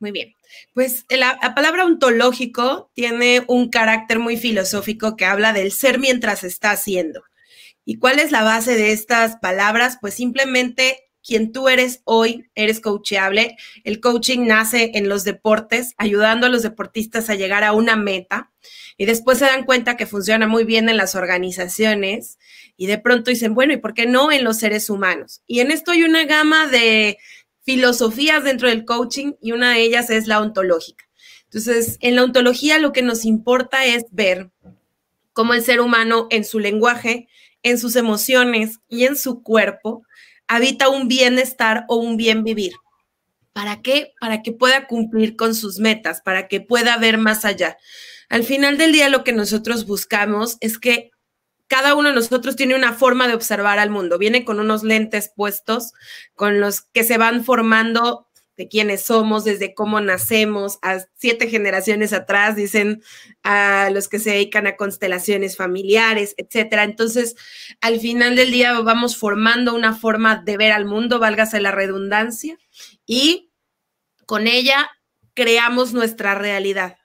[0.00, 0.34] Muy bien.
[0.74, 6.44] Pues la, la, palabra ontológico tiene un carácter muy filosófico que habla del ser mientras
[6.44, 7.22] está haciendo.
[7.84, 9.98] ¿Y cuál es la base de estas palabras?
[10.00, 13.56] Pues simplemente quien tú eres hoy, eres coachable.
[13.84, 18.50] El coaching nace en los deportes, ayudando a los deportistas a llegar a una meta
[18.96, 22.38] y después se dan cuenta que funciona muy bien en las organizaciones
[22.78, 25.42] y de pronto dicen, bueno, ¿y por qué no en los seres humanos?
[25.48, 27.18] Y en esto hay una gama de
[27.64, 31.04] filosofías dentro del coaching y una de ellas es la ontológica.
[31.42, 34.50] Entonces, en la ontología lo que nos importa es ver
[35.32, 37.28] cómo el ser humano en su lenguaje,
[37.64, 40.04] en sus emociones y en su cuerpo
[40.46, 42.74] habita un bienestar o un bien vivir.
[43.52, 44.12] ¿Para qué?
[44.20, 47.76] Para que pueda cumplir con sus metas, para que pueda ver más allá.
[48.28, 51.10] Al final del día lo que nosotros buscamos es que
[51.68, 55.30] cada uno de nosotros tiene una forma de observar al mundo, viene con unos lentes
[55.34, 55.92] puestos,
[56.34, 62.12] con los que se van formando de quiénes somos, desde cómo nacemos, a siete generaciones
[62.12, 63.02] atrás, dicen
[63.44, 66.82] a los que se dedican a constelaciones familiares, etcétera.
[66.82, 67.36] Entonces,
[67.80, 72.58] al final del día vamos formando una forma de ver al mundo, válgase la redundancia,
[73.06, 73.52] y
[74.26, 74.90] con ella
[75.34, 76.96] creamos nuestra realidad.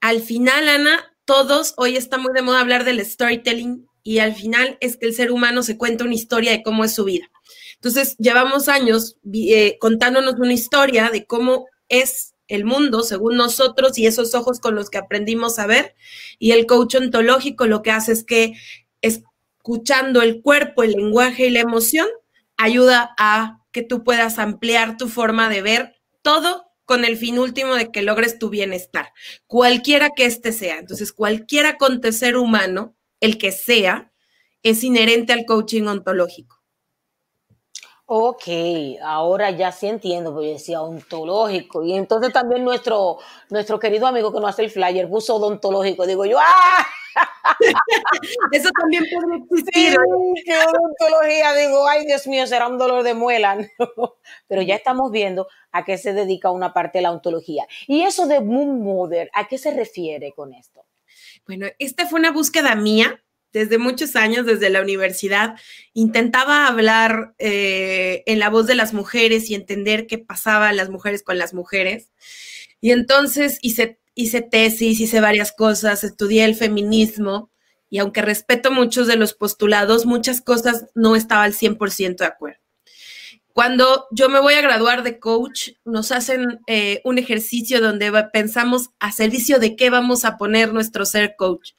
[0.00, 4.76] Al final, Ana, todos, hoy está muy de moda hablar del storytelling, y al final
[4.80, 7.30] es que el ser humano se cuenta una historia de cómo es su vida.
[7.76, 14.06] Entonces, llevamos años eh, contándonos una historia de cómo es el mundo según nosotros y
[14.06, 15.94] esos ojos con los que aprendimos a ver.
[16.38, 18.54] Y el coach ontológico lo que hace es que
[19.00, 22.06] escuchando el cuerpo, el lenguaje y la emoción,
[22.56, 27.74] ayuda a que tú puedas ampliar tu forma de ver todo con el fin último
[27.74, 29.12] de que logres tu bienestar,
[29.46, 30.78] cualquiera que éste sea.
[30.78, 34.12] Entonces, cualquier acontecer humano, el que sea,
[34.62, 36.64] es inherente al coaching ontológico.
[38.06, 38.42] Ok,
[39.02, 41.82] ahora ya sí entiendo, porque decía ontológico.
[41.82, 43.18] Y entonces también nuestro,
[43.48, 46.06] nuestro querido amigo que nos hace el flyer puso odontológico.
[46.06, 46.86] Digo yo, ¡ah!
[48.52, 49.92] Eso también puede existir.
[49.92, 51.54] Sí, qué odontología.
[51.54, 53.58] Digo, ay, Dios mío, será un dolor de muela.
[54.48, 57.66] Pero ya estamos viendo a qué se dedica una parte de la ontología.
[57.86, 60.84] Y eso de Moon Mother, ¿a qué se refiere con esto?
[61.46, 63.20] Bueno, esta fue una búsqueda mía
[63.54, 65.54] desde muchos años, desde la universidad,
[65.94, 71.22] intentaba hablar eh, en la voz de las mujeres y entender qué pasaba las mujeres
[71.22, 72.10] con las mujeres.
[72.80, 77.50] Y entonces hice, hice tesis, hice varias cosas, estudié el feminismo
[77.90, 82.60] y aunque respeto muchos de los postulados, muchas cosas no estaba al 100% de acuerdo.
[83.52, 88.90] Cuando yo me voy a graduar de coach, nos hacen eh, un ejercicio donde pensamos
[88.98, 91.70] a servicio de qué vamos a poner nuestro ser coach.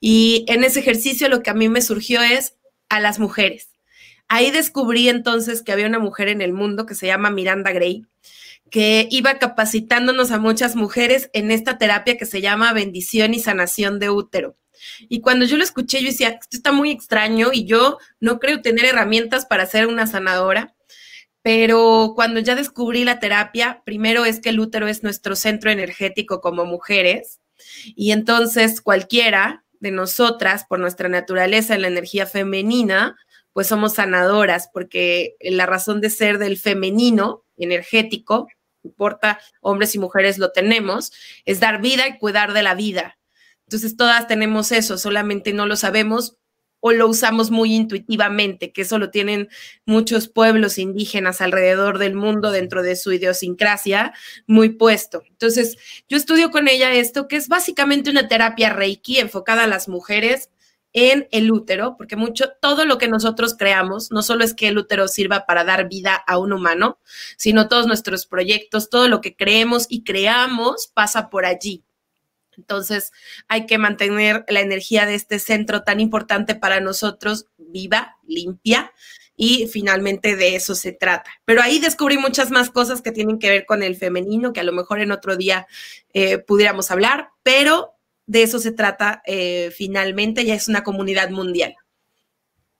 [0.00, 2.56] Y en ese ejercicio lo que a mí me surgió es
[2.88, 3.68] a las mujeres.
[4.26, 8.04] Ahí descubrí entonces que había una mujer en el mundo que se llama Miranda Gray,
[8.72, 13.98] que iba capacitándonos a muchas mujeres en esta terapia que se llama bendición y sanación
[13.98, 14.56] de útero.
[15.10, 18.62] Y cuando yo lo escuché, yo decía, esto está muy extraño y yo no creo
[18.62, 20.74] tener herramientas para ser una sanadora.
[21.42, 26.40] Pero cuando ya descubrí la terapia, primero es que el útero es nuestro centro energético
[26.40, 27.40] como mujeres.
[27.84, 33.16] Y entonces cualquiera de nosotras, por nuestra naturaleza en la energía femenina,
[33.52, 38.48] pues somos sanadoras, porque la razón de ser del femenino energético,
[38.82, 41.12] importa hombres y mujeres lo tenemos,
[41.44, 43.18] es dar vida y cuidar de la vida.
[43.66, 46.36] Entonces todas tenemos eso, solamente no lo sabemos
[46.84, 49.48] o lo usamos muy intuitivamente, que eso lo tienen
[49.86, 54.12] muchos pueblos indígenas alrededor del mundo dentro de su idiosincrasia
[54.48, 55.22] muy puesto.
[55.28, 55.76] Entonces,
[56.08, 60.50] yo estudio con ella esto, que es básicamente una terapia reiki enfocada a las mujeres
[60.92, 64.78] en el útero, porque mucho, todo lo que nosotros creamos, no solo es que el
[64.78, 66.98] útero sirva para dar vida a un humano,
[67.36, 71.82] sino todos nuestros proyectos, todo lo que creemos y creamos pasa por allí.
[72.56, 73.12] Entonces
[73.48, 78.92] hay que mantener la energía de este centro tan importante para nosotros viva, limpia
[79.34, 81.30] y finalmente de eso se trata.
[81.44, 84.64] Pero ahí descubrí muchas más cosas que tienen que ver con el femenino, que a
[84.64, 85.66] lo mejor en otro día
[86.12, 87.94] eh, pudiéramos hablar, pero
[88.26, 91.74] de eso se trata eh, finalmente, ya es una comunidad mundial.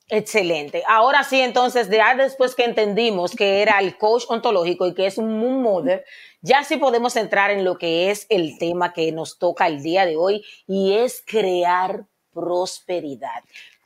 [0.08, 0.82] Excelente.
[0.86, 5.16] Ahora sí, entonces, ya después que entendimos que era el coach ontológico y que es
[5.16, 6.04] un moon mother,
[6.42, 10.04] ya sí podemos entrar en lo que es el tema que nos toca el día
[10.04, 13.42] de hoy y es crear prosperidad.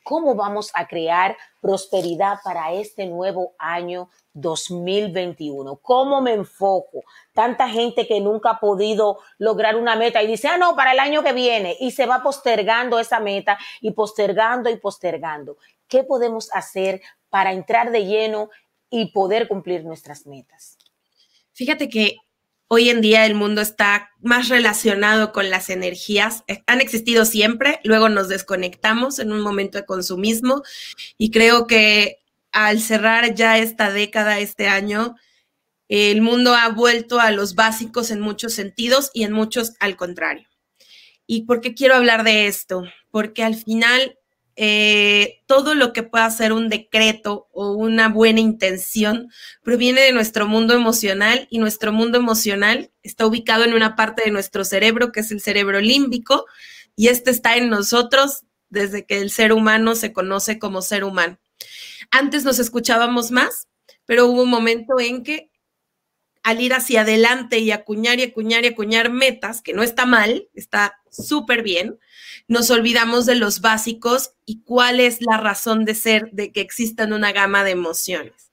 [0.07, 5.75] ¿Cómo vamos a crear prosperidad para este nuevo año 2021?
[5.81, 7.03] ¿Cómo me enfoco?
[7.33, 10.99] Tanta gente que nunca ha podido lograr una meta y dice, ah, no, para el
[10.99, 15.57] año que viene, y se va postergando esa meta y postergando y postergando.
[15.89, 18.49] ¿Qué podemos hacer para entrar de lleno
[18.89, 20.77] y poder cumplir nuestras metas?
[21.51, 22.15] Fíjate que
[22.67, 26.43] hoy en día el mundo está más relacionado con las energías.
[26.47, 30.63] Eh, Han existido siempre, luego nos desconectamos en un momento de consumismo
[31.17, 32.19] y creo que
[32.51, 35.15] al cerrar ya esta década, este año,
[35.89, 40.47] el mundo ha vuelto a los básicos en muchos sentidos y en muchos al contrario.
[41.25, 42.83] ¿Y por qué quiero hablar de esto?
[43.11, 44.17] Porque al final
[44.59, 49.29] eh, todo lo que pueda ser un decreto o una buena intención
[49.61, 54.31] proviene de nuestro mundo emocional y nuestro mundo emocional está ubicado en una parte de
[54.31, 56.47] nuestro cerebro que es el cerebro límbico
[56.95, 61.37] y este está en nosotros desde que el ser humano se conoce como ser humano.
[62.09, 63.67] Antes nos escuchábamos más,
[64.07, 65.51] pero hubo un momento en que
[66.41, 70.47] al ir hacia adelante y acuñar y acuñar y acuñar metas, que no está mal,
[70.55, 71.99] está súper bien,
[72.47, 77.13] nos olvidamos de los básicos y cuál es la razón de ser de que existan
[77.13, 78.51] una gama de emociones.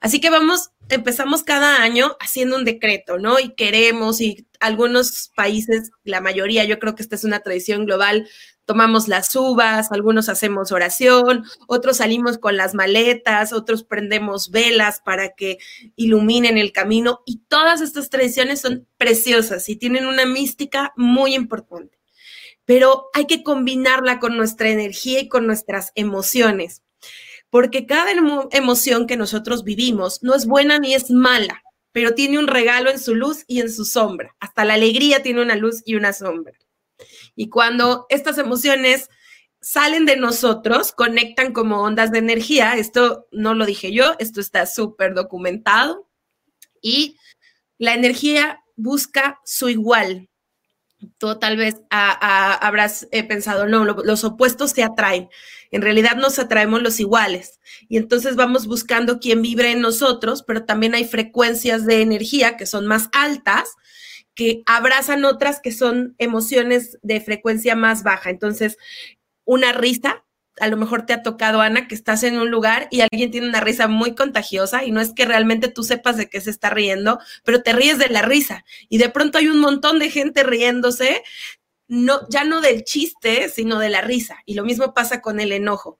[0.00, 3.40] Así que vamos, empezamos cada año haciendo un decreto, ¿no?
[3.40, 8.28] Y queremos, y algunos países, la mayoría, yo creo que esta es una tradición global,
[8.66, 15.30] tomamos las uvas, algunos hacemos oración, otros salimos con las maletas, otros prendemos velas para
[15.30, 15.58] que
[15.96, 22.03] iluminen el camino y todas estas tradiciones son preciosas y tienen una mística muy importante.
[22.64, 26.82] Pero hay que combinarla con nuestra energía y con nuestras emociones,
[27.50, 31.62] porque cada emo emoción que nosotros vivimos no es buena ni es mala,
[31.92, 34.34] pero tiene un regalo en su luz y en su sombra.
[34.40, 36.54] Hasta la alegría tiene una luz y una sombra.
[37.36, 39.08] Y cuando estas emociones
[39.60, 42.76] salen de nosotros, conectan como ondas de energía.
[42.76, 46.08] Esto no lo dije yo, esto está súper documentado.
[46.82, 47.18] Y
[47.78, 50.28] la energía busca su igual.
[51.18, 55.28] Tú tal vez a, a, habrás eh, pensado, no, lo, los opuestos se atraen.
[55.70, 57.60] En realidad nos atraemos los iguales.
[57.88, 62.66] Y entonces vamos buscando quién vibre en nosotros, pero también hay frecuencias de energía que
[62.66, 63.68] son más altas
[64.34, 68.30] que abrazan otras que son emociones de frecuencia más baja.
[68.30, 68.76] Entonces,
[69.44, 70.23] una risa,
[70.60, 73.48] a lo mejor te ha tocado, Ana, que estás en un lugar y alguien tiene
[73.48, 76.70] una risa muy contagiosa y no es que realmente tú sepas de qué se está
[76.70, 80.42] riendo, pero te ríes de la risa y de pronto hay un montón de gente
[80.42, 81.22] riéndose,
[81.88, 84.38] no, ya no del chiste, sino de la risa.
[84.46, 85.98] Y lo mismo pasa con el enojo.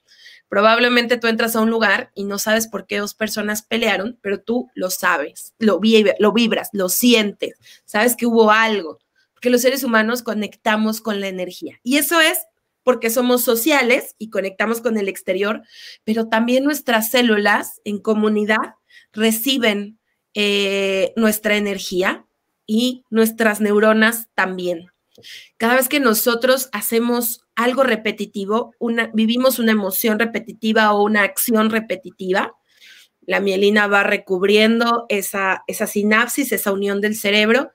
[0.48, 4.40] Probablemente tú entras a un lugar y no sabes por qué dos personas pelearon, pero
[4.40, 9.00] tú lo sabes, lo, vib lo vibras, lo sientes, sabes que hubo algo,
[9.32, 11.80] porque los seres humanos conectamos con la energía.
[11.82, 12.38] Y eso es
[12.84, 15.62] porque somos sociales y conectamos con el exterior,
[16.04, 18.76] pero también nuestras células en comunidad
[19.12, 19.98] reciben
[20.34, 22.26] eh, nuestra energía
[22.66, 24.86] y nuestras neuronas también.
[25.56, 28.74] Cada vez que nosotros hacemos algo repetitivo,
[29.12, 32.54] vivimos una emoción repetitiva o una acción repetitiva,
[33.26, 37.70] la mielina va recubriendo esa, esa sinapsis, esa unión del cerebro,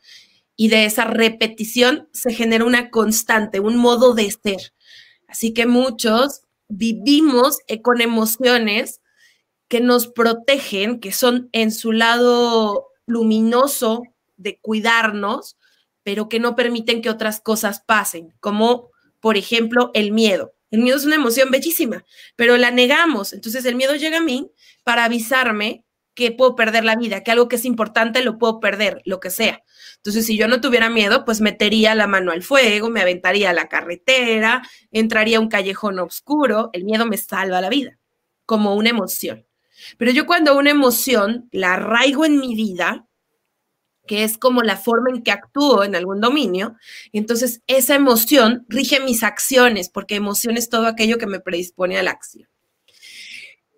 [0.55, 4.73] y de esa repetición se genera una constante, un modo de ser.
[5.29, 9.01] Así que muchos vivimos eh, con emociones
[9.67, 14.03] que nos protegen, que son en su lado luminoso
[14.37, 15.57] de cuidarnos,
[16.03, 20.53] pero que no permiten que otras cosas pasen, como por ejemplo el miedo.
[20.71, 22.05] El miedo es una emoción bellísima,
[22.35, 23.33] pero la negamos.
[23.33, 24.51] Entonces el miedo llega a mí
[24.83, 25.83] para avisarme
[26.19, 29.29] que puedo perder la vida, que algo que es importante lo puedo perder, lo que
[29.29, 29.63] sea.
[29.95, 33.53] Entonces, si yo no tuviera miedo, pues metería la mano al fuego, me aventaría a
[33.53, 34.61] la carretera,
[34.91, 36.71] entraría a un callejón oscuro.
[36.73, 37.97] El miedo me salva la vida,
[38.45, 39.47] como una emoción.
[39.97, 43.07] Pero yo cuando una emoción la arraigo en mi vida,
[44.05, 46.75] que es como la forma en que actúo en algún dominio,
[47.13, 52.03] entonces esa emoción rige mis acciones, porque emoción es todo aquello que me predispone a
[52.03, 52.49] la acción.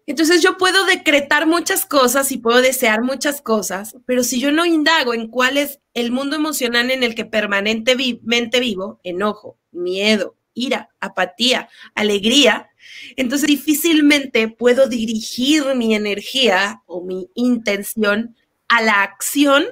[0.07, 4.65] Entonces yo puedo decretar muchas cosas y puedo desear muchas cosas, pero si yo no
[4.65, 10.89] indago en cuál es el mundo emocional en el que permanentemente vivo, enojo, miedo, ira,
[10.99, 12.69] apatía, alegría,
[13.15, 18.35] entonces difícilmente puedo dirigir mi energía o mi intención
[18.67, 19.65] a la acción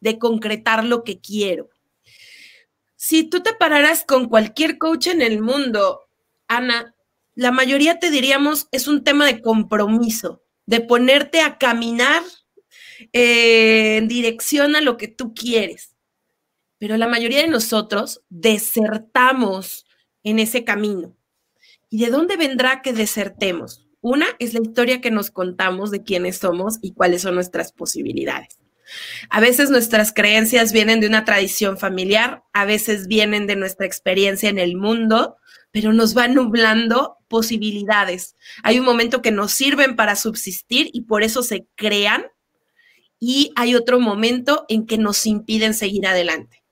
[0.00, 1.70] de concretar lo que quiero.
[2.96, 6.08] Si tú te pararas con cualquier coach en el mundo,
[6.48, 6.95] Ana,
[7.36, 12.22] la mayoría te diríamos es un tema de compromiso, de ponerte a caminar
[13.12, 15.94] eh, en dirección a lo que tú quieres.
[16.78, 19.86] Pero la mayoría de nosotros desertamos
[20.24, 21.14] en ese camino.
[21.90, 23.86] ¿Y de dónde vendrá que desertemos?
[24.00, 28.58] Una es la historia que nos contamos de quiénes somos y cuáles son nuestras posibilidades.
[29.28, 34.48] A veces nuestras creencias vienen de una tradición familiar, a veces vienen de nuestra experiencia
[34.48, 35.36] en el mundo,
[35.70, 38.36] pero nos va nublando posibilidades.
[38.62, 42.26] Hay un momento que nos sirven para subsistir y por eso se crean
[43.18, 46.62] y hay otro momento en que nos impiden seguir adelante.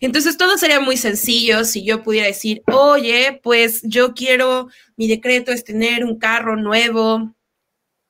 [0.00, 5.52] Entonces todo sería muy sencillo si yo pudiera decir, oye, pues yo quiero, mi decreto
[5.52, 7.34] es tener un carro nuevo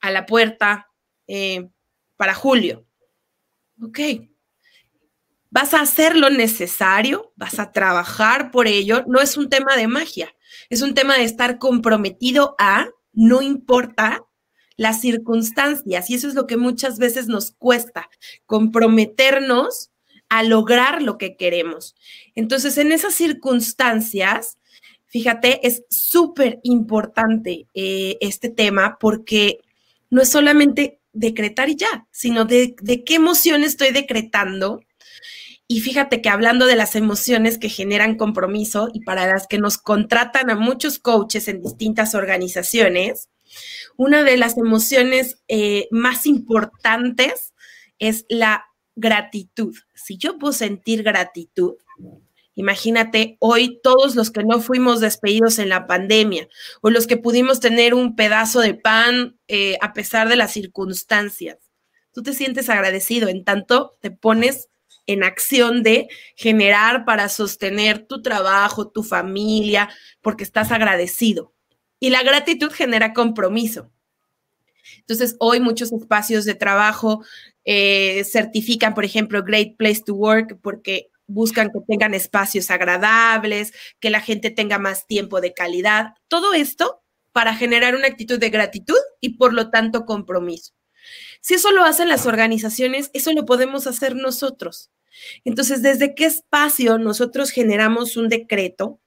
[0.01, 0.89] a la puerta
[1.26, 1.68] eh,
[2.16, 2.86] para julio.
[3.80, 3.99] Ok,
[5.51, 9.88] vas a hacer lo necesario, vas a trabajar por ello, no es un tema de
[9.88, 10.34] magia.
[10.70, 14.24] Es un tema de estar comprometido a, no importa
[14.76, 18.09] las circunstancias, y eso es lo que muchas veces nos cuesta,
[18.46, 19.90] comprometernos
[20.28, 21.96] a lograr lo que queremos.
[22.36, 24.59] Entonces, en esas circunstancias,
[25.07, 29.59] fíjate, es súper importante eh, este tema porque
[30.11, 34.80] no es solamente decretar y ya, sino de, de qué emoción estoy decretando
[35.70, 39.76] y fíjate que hablando de las emociones que generan compromiso y para las que nos
[39.76, 43.28] contratan a muchos coaches en distintas organizaciones,
[43.98, 47.52] una de las emociones eh, más importantes
[47.98, 48.64] es la
[48.96, 49.76] gratitud.
[49.94, 51.74] Si yo puedo sentir gratitud,
[52.54, 56.48] imagínate hoy todos los que no fuimos despedidos en la pandemia
[56.80, 61.58] o los que pudimos tener un pedazo de pan eh, a pesar de las circunstancias.
[62.10, 64.70] Tú te sientes agradecido en tanto te pones
[65.09, 66.06] en acción de
[66.36, 69.88] generar para sostener tu trabajo, tu familia,
[70.20, 71.54] porque estás agradecido.
[71.98, 73.90] Y la gratitud genera compromiso.
[75.00, 77.24] Entonces, hoy muchos espacios de trabajo
[77.64, 84.11] eh, certifican, por ejemplo, Great Place to Work, porque buscan que tengan espacios agradables, que
[84.11, 86.14] la gente tenga más tiempo de calidad.
[86.28, 87.02] Todo esto
[87.32, 90.74] para generar una actitud de gratitud y, por lo tanto, compromiso.
[91.40, 94.90] Si eso lo hacen las organizaciones, eso lo podemos hacer nosotros.
[95.44, 99.00] Entonces, ¿desde qué espacio nosotros generamos un decreto?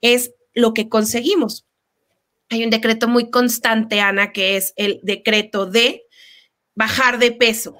[0.00, 1.66] Es lo que conseguimos.
[2.50, 6.04] Hay un decreto muy constante, Ana, que es el decreto de
[6.74, 7.76] bajar de peso.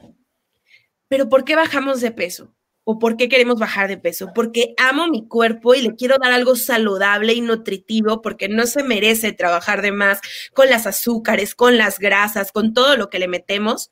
[1.09, 2.55] Pero ¿por qué bajamos de peso?
[2.85, 4.33] ¿O por qué queremos bajar de peso?
[4.35, 8.83] Porque amo mi cuerpo y le quiero dar algo saludable y nutritivo porque no se
[8.83, 10.21] merece trabajar de más
[10.55, 13.91] con las azúcares, con las grasas, con todo lo que le metemos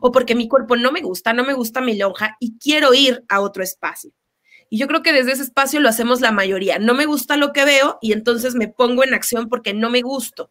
[0.00, 3.24] o porque mi cuerpo no me gusta, no me gusta mi lonja y quiero ir
[3.28, 4.12] a otro espacio.
[4.70, 6.78] Y yo creo que desde ese espacio lo hacemos la mayoría.
[6.78, 10.02] No me gusta lo que veo y entonces me pongo en acción porque no me
[10.02, 10.50] gusto.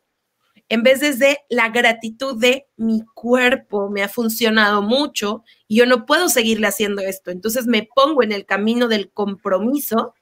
[0.70, 6.06] En vez desde la gratitud de mi cuerpo me ha funcionado mucho y yo no
[6.06, 7.32] puedo seguirle haciendo esto.
[7.32, 10.14] Entonces me pongo en el camino del compromiso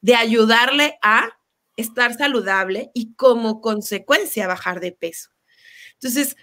[0.00, 1.38] de ayudarle a
[1.76, 5.30] estar saludable y como consecuencia bajar de peso.
[5.94, 6.36] Entonces,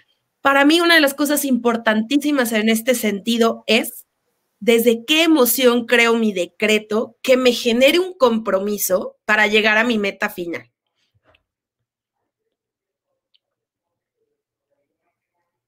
[0.44, 4.04] Para mí una de las cosas importantísimas en este sentido es
[4.60, 9.96] desde qué emoción creo mi decreto que me genere un compromiso para llegar a mi
[9.96, 10.70] meta final.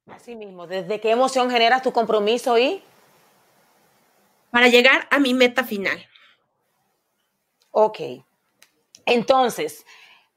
[0.08, 2.82] Así mismo, ¿desde qué emoción generas tu compromiso y?
[4.50, 6.06] Para llegar a mi meta final.
[7.70, 8.00] Ok.
[9.06, 9.86] Entonces,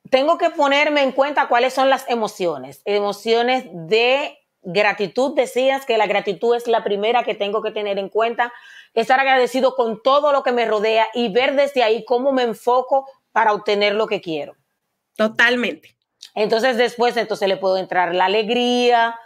[0.10, 2.82] tengo que ponerme en cuenta cuáles son las emociones.
[2.86, 8.10] Emociones de gratitud, decías que la gratitud es la primera que tengo que tener en
[8.10, 8.51] cuenta.
[8.93, 13.07] Estar agradecido con todo lo que me rodea y ver desde ahí cómo me enfoco
[13.32, 14.55] para obtener lo que quiero.
[15.16, 15.95] Totalmente.
[16.36, 19.20] Entonces después, entonces le puedo entrar la alegría,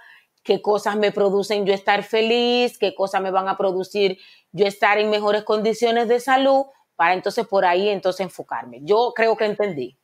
[0.43, 4.19] qué cosas me producen yo estar feliz, qué cosas me van a producir
[4.51, 6.65] yo estar en mejores condiciones de salud,
[6.95, 8.79] para entonces por ahí entonces enfocarme.
[8.84, 9.97] Yo creo que entendí.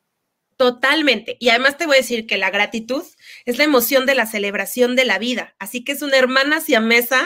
[0.60, 1.38] Totalmente.
[1.40, 3.04] Y además te voy a decir que la gratitud
[3.46, 5.56] es la emoción de la celebración de la vida.
[5.58, 7.26] Así que es una hermana mesa,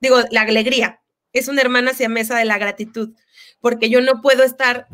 [0.00, 1.00] digo, la alegría
[1.32, 3.14] es una hermana mesa de la gratitud,
[3.60, 4.88] porque yo no puedo estar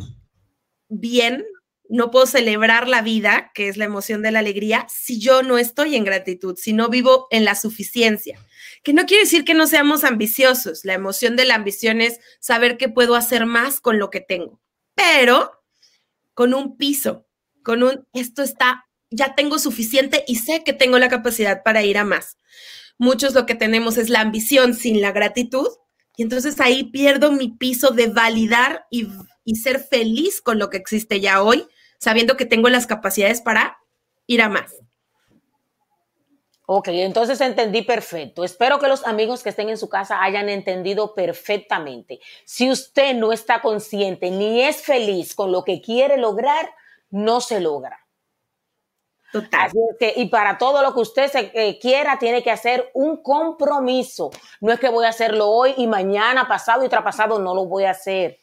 [0.90, 1.46] bien,
[1.88, 5.56] no puedo celebrar la vida, que es la emoción de la alegría, si yo no
[5.56, 8.38] estoy en gratitud, si no vivo en la suficiencia.
[8.82, 10.84] Que no quiere decir que no seamos ambiciosos.
[10.84, 14.60] La emoción de la ambición es saber que puedo hacer más con lo que tengo,
[14.94, 15.52] pero
[16.34, 17.27] con un piso,
[17.68, 21.98] con un, esto está, ya tengo suficiente y sé que tengo la capacidad para ir
[21.98, 22.38] a más.
[22.96, 25.68] Muchos lo que tenemos es la ambición sin la gratitud
[26.16, 29.08] y entonces ahí pierdo mi piso de validar y,
[29.44, 31.66] y ser feliz con lo que existe ya hoy,
[31.98, 33.76] sabiendo que tengo las capacidades para
[34.26, 34.74] ir a más.
[36.64, 38.44] Ok, entonces entendí perfecto.
[38.44, 42.20] Espero que los amigos que estén en su casa hayan entendido perfectamente.
[42.46, 46.70] Si usted no está consciente ni es feliz con lo que quiere lograr,
[47.10, 47.98] no se logra.
[49.30, 49.70] Total.
[50.16, 54.30] y para todo lo que usted se, eh, quiera, tiene que hacer un compromiso.
[54.60, 57.84] No es que voy a hacerlo hoy y mañana, pasado y traspasado, no lo voy
[57.84, 58.38] a hacer.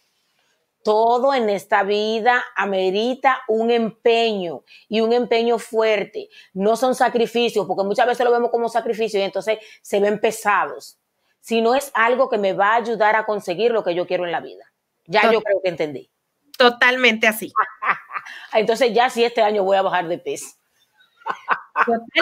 [0.84, 6.30] Todo en esta vida amerita un empeño y un empeño fuerte.
[6.53, 10.99] No son sacrificios, porque muchas veces lo vemos como sacrificio y entonces se ven pesados.
[11.41, 14.32] Sino es algo que me va a ayudar a conseguir lo que yo quiero en
[14.32, 14.72] la vida.
[15.07, 16.11] Ya yo creo que entendí.
[16.57, 17.51] Totalmente así.
[18.54, 20.48] Entonces ya sí este año voy a bajar de peso.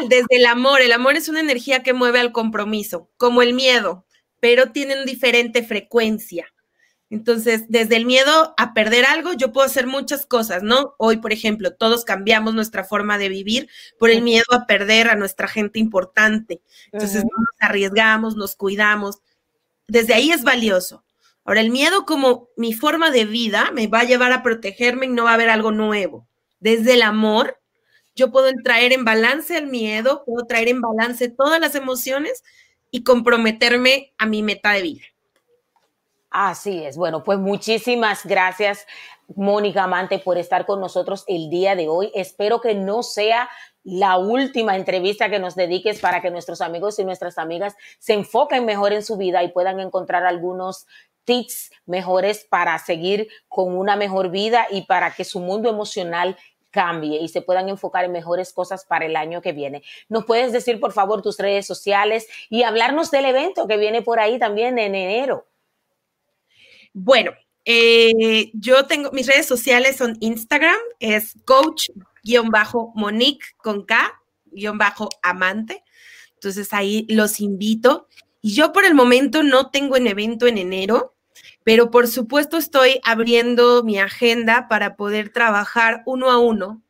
[0.09, 4.05] Desde el amor, el amor es una energía que mueve al compromiso, como el miedo,
[4.39, 6.47] pero tienen diferente frecuencia.
[7.09, 10.95] Entonces, desde el miedo a perder algo, yo puedo hacer muchas cosas, ¿no?
[10.97, 15.15] Hoy, por ejemplo, todos cambiamos nuestra forma de vivir por el miedo a perder a
[15.15, 16.61] nuestra gente importante.
[16.91, 19.19] Entonces, nos arriesgamos, nos cuidamos.
[19.87, 21.03] Desde ahí es valioso.
[21.45, 25.09] Ahora, el miedo como mi forma de vida me va a llevar a protegerme y
[25.09, 26.27] no va a haber algo nuevo.
[26.59, 27.59] Desde el amor,
[28.15, 32.43] yo puedo traer en balance el miedo, puedo traer en balance todas las emociones
[32.91, 35.05] y comprometerme a mi meta de vida.
[36.29, 36.95] Así es.
[36.95, 38.87] Bueno, pues muchísimas gracias,
[39.35, 42.11] Mónica Amante, por estar con nosotros el día de hoy.
[42.15, 43.49] Espero que no sea
[43.83, 48.65] la última entrevista que nos dediques para que nuestros amigos y nuestras amigas se enfoquen
[48.65, 50.87] mejor en su vida y puedan encontrar algunos
[51.25, 56.37] tips mejores para seguir con una mejor vida y para que su mundo emocional
[56.73, 59.83] cambie y se puedan enfocar en mejores cosas para el año que viene.
[60.09, 64.19] ¿Nos puedes decir, por favor, tus redes sociales y hablarnos del evento que viene por
[64.19, 65.45] ahí también en enero?
[66.91, 67.31] Bueno,
[67.63, 75.83] eh, yo tengo, mis redes sociales son Instagram, es coach-monique con K-amante.
[76.33, 78.07] Entonces ahí los invito.
[78.45, 81.15] Y yo por el momento no tengo un evento en enero,
[81.63, 86.83] pero por supuesto estoy abriendo mi agenda para poder trabajar uno a uno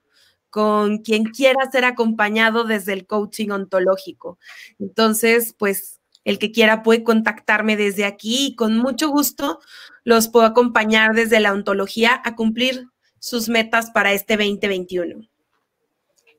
[0.49, 4.39] con quien quiera ser acompañado desde el coaching ontológico.
[4.79, 9.59] Entonces, pues el que quiera puede contactarme desde aquí y con mucho gusto
[10.03, 12.87] los puedo acompañar desde la ontología a cumplir
[13.19, 15.27] sus metas para este 2021.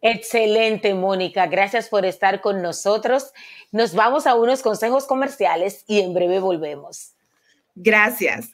[0.06, 1.46] Excelente, Mónica.
[1.46, 3.32] Gracias por estar con nosotros.
[3.72, 7.14] Nos vamos a unos consejos comerciales y en breve volvemos.
[7.74, 8.53] Gracias.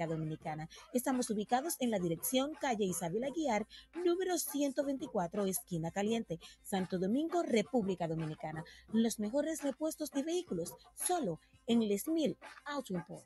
[0.07, 0.69] Dominicana.
[0.93, 3.67] Estamos ubicados en la dirección calle Isabel Aguiar,
[4.05, 8.63] número 124, esquina caliente, Santo Domingo, República Dominicana.
[8.91, 13.25] Los mejores repuestos de vehículos, solo en Les Mil Auto Import.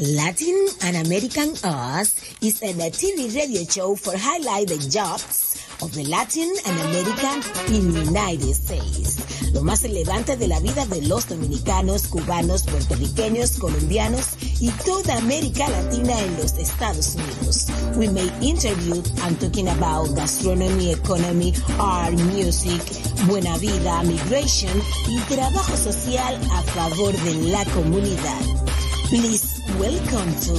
[0.00, 6.04] Latin and American Us is a TV radio show for highlight the jobs of the
[6.04, 7.42] Latin and American
[7.74, 9.18] in the United States.
[9.52, 15.68] Lo más relevante de la vida de los dominicanos, cubanos, puertorriqueños, colombianos y toda América
[15.68, 17.66] Latina en los Estados Unidos.
[17.96, 22.80] We make interviews and talking about gastronomy, economy, art, music,
[23.26, 28.77] buena vida, migration y trabajo social a favor de la comunidad.
[29.08, 30.52] Please welcome to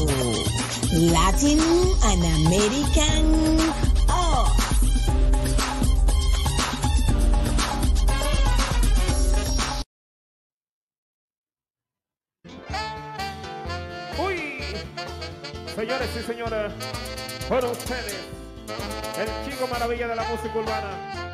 [1.14, 1.60] Latin
[2.10, 3.60] and American
[4.10, 4.50] Us.
[14.18, 14.64] ¡Uy!
[15.76, 16.74] Señores y señoras,
[17.48, 18.18] con ustedes,
[19.20, 21.29] el chico maravilla de la música urbana,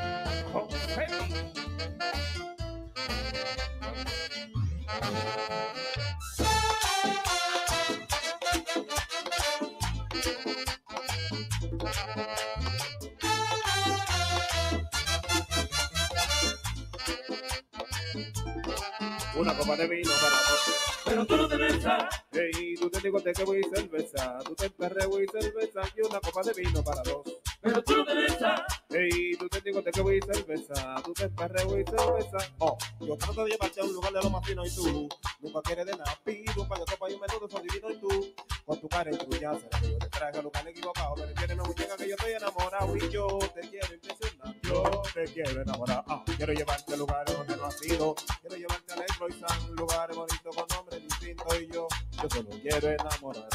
[19.38, 21.04] Una copa de vino para dos.
[21.04, 22.24] Pero tú no te besas.
[22.32, 24.40] Ey, tú te digo te que voy cerveza.
[24.46, 27.24] Tú te perreo y cerveza y una copa de vino para dos.
[27.66, 28.62] Pero tú no te besas.
[28.90, 31.02] Ey, tú te digo te que voy cerveza.
[31.04, 32.38] Tú te perreo y cerveza.
[32.60, 35.10] Oh, yo trato de llevarte a un lugar de lo más fino y tú
[35.40, 36.16] nunca quieres de nada.
[36.24, 38.36] Pido un par de copas y un menudo son divino y tú
[38.68, 41.16] con tu cara trulla será que yo te traiga al lugar equivocado.
[41.16, 44.56] Pero tienes una muñeca que yo estoy enamorado y yo te quiero impresionar.
[44.62, 46.04] Yo te quiero enamorar.
[46.08, 48.16] Ah, quiero llevarte a lugares donde no has ido.
[48.42, 51.88] Quiero llevarte a Letro y San, lugares bonitos con nombres distintos y yo,
[52.22, 53.50] yo solo quiero enamorar.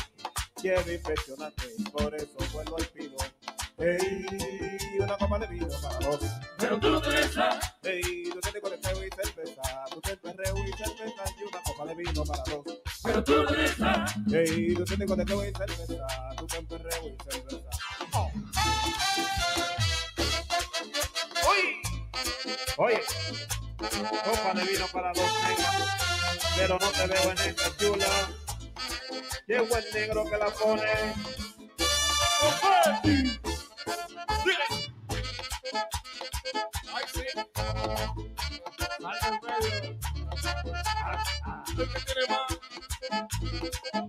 [0.60, 3.16] Quiero impresionarte y por eso vuelvo y pido.
[3.80, 6.20] Ey, una copa de vino para dos.
[6.58, 7.74] Pero tú no te besas.
[7.82, 9.62] Ey, tú te con el y cerveza.
[9.90, 12.64] Tú te perreo y cerveza y una copa de vino para dos.
[13.02, 14.16] Pero tú no te besas.
[14.32, 16.06] Ey, tú te con el y cerveza.
[16.36, 17.70] Tú te perreo y cerveza.
[18.12, 18.30] Oh.
[21.50, 21.82] Uy.
[22.76, 23.00] Oye,
[23.78, 25.30] copa de vino para dos
[26.56, 28.06] pero no te veo en esta chula.
[29.46, 31.14] Llegó el negro que la pone.
[32.42, 33.49] ¡Opa!
[36.92, 37.22] Ay, sí.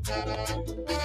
[0.04, 0.34] Sale
[0.88, 1.01] en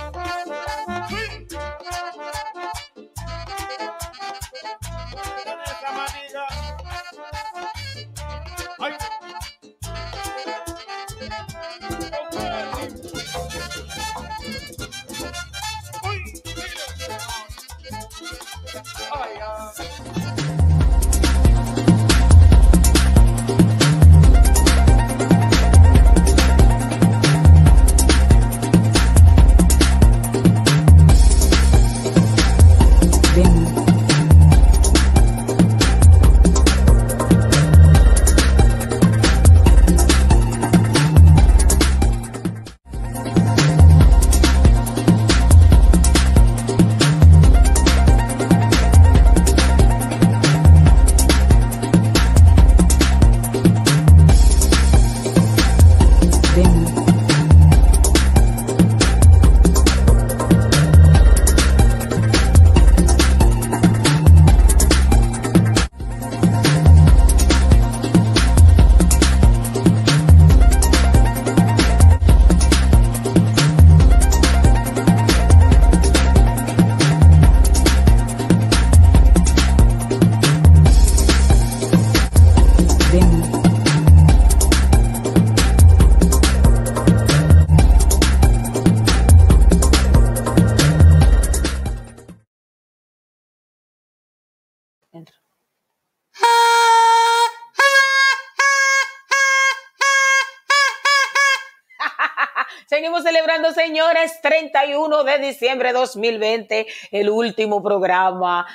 [105.38, 108.66] de diciembre de 2020, el último programa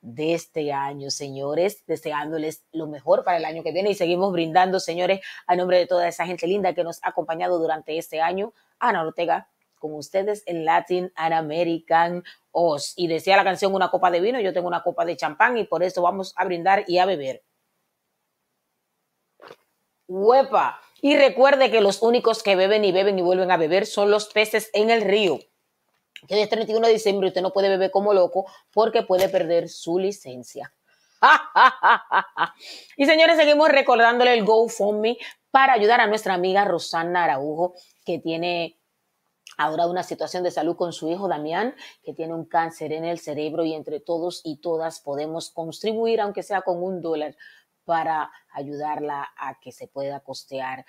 [0.00, 4.78] de este año, señores, deseándoles lo mejor para el año que viene y seguimos brindando,
[4.80, 8.52] señores, a nombre de toda esa gente linda que nos ha acompañado durante este año.
[8.78, 9.48] Ana Ortega,
[9.78, 12.94] con ustedes en Latin and American Oz.
[12.96, 15.64] Y decía la canción una copa de vino, yo tengo una copa de champán y
[15.64, 17.42] por eso vamos a brindar y a beber.
[20.08, 20.80] Huepa.
[21.02, 24.28] Y recuerde que los únicos que beben y beben y vuelven a beber son los
[24.32, 25.40] peces en el río.
[26.26, 29.68] Que hoy es 31 de diciembre usted no puede beber como loco porque puede perder
[29.68, 30.72] su licencia.
[32.96, 35.18] y señores, seguimos recordándole el GoFundMe
[35.50, 37.74] para ayudar a nuestra amiga Rosana Araujo,
[38.04, 38.78] que tiene
[39.56, 43.18] ahora una situación de salud con su hijo Damián, que tiene un cáncer en el
[43.18, 47.36] cerebro y entre todos y todas podemos contribuir, aunque sea con un dólar,
[47.84, 50.84] para ayudarla a que se pueda costear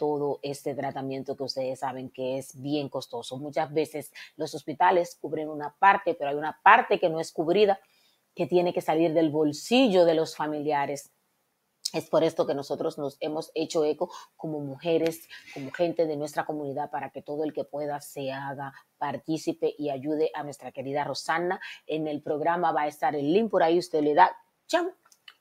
[0.00, 3.36] todo este tratamiento que ustedes saben que es bien costoso.
[3.36, 7.78] Muchas veces los hospitales cubren una parte, pero hay una parte que no es cubrida,
[8.34, 11.10] que tiene que salir del bolsillo de los familiares.
[11.92, 16.46] Es por esto que nosotros nos hemos hecho eco como mujeres, como gente de nuestra
[16.46, 21.04] comunidad, para que todo el que pueda se haga partícipe y ayude a nuestra querida
[21.04, 21.60] Rosana.
[21.86, 24.34] En el programa va a estar el link por ahí, usted le da,
[24.66, 24.88] cham,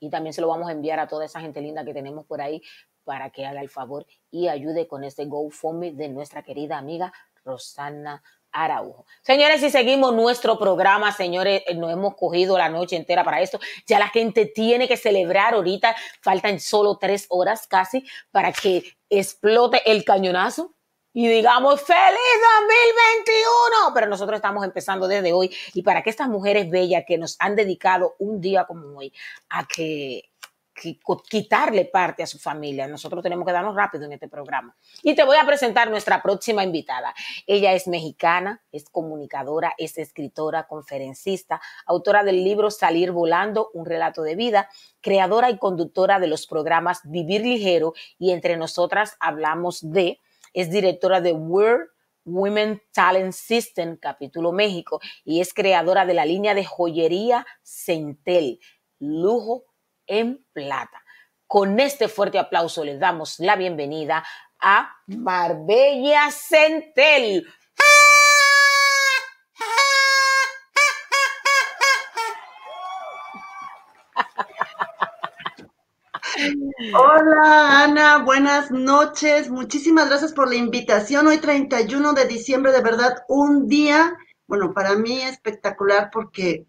[0.02, 2.42] y también se lo vamos a enviar a toda esa gente linda que tenemos por
[2.42, 2.62] ahí
[3.10, 7.12] para que haga el favor y ayude con este GoFundMe de nuestra querida amiga
[7.44, 9.08] Rosana Araujo.
[9.24, 13.60] Señores, si seguimos nuestro programa, señores, eh, nos hemos cogido la noche entera para esto.
[13.88, 15.96] Ya la gente tiene que celebrar ahorita.
[16.22, 20.76] Faltan solo tres horas casi para que explote el cañonazo
[21.12, 21.98] y digamos feliz
[22.60, 23.92] 2021.
[23.96, 27.56] Pero nosotros estamos empezando desde hoy y para que estas mujeres bellas que nos han
[27.56, 29.12] dedicado un día como hoy
[29.50, 30.30] a que
[31.30, 32.88] quitarle parte a su familia.
[32.88, 34.76] Nosotros tenemos que darnos rápido en este programa.
[35.04, 37.14] Y te voy a presentar nuestra próxima invitada.
[37.46, 44.24] Ella es mexicana, es comunicadora, es escritora, conferencista, autora del libro Salir Volando, un relato
[44.24, 44.70] de vida,
[45.02, 50.20] creadora y conductora de los programas Vivir Ligero y entre nosotras hablamos de,
[50.54, 51.90] es directora de World
[52.26, 58.60] Women Talent System, capítulo México, y es creadora de la línea de joyería Centel,
[59.00, 59.64] lujo
[60.10, 61.02] en plata.
[61.48, 64.26] Con este fuerte aplauso les damos la bienvenida
[64.60, 67.48] a Marbella Centel.
[76.94, 79.50] Hola Ana, buenas noches.
[79.50, 81.28] Muchísimas gracias por la invitación.
[81.28, 86.66] Hoy 31 de diciembre, de verdad, un día, bueno, para mí espectacular porque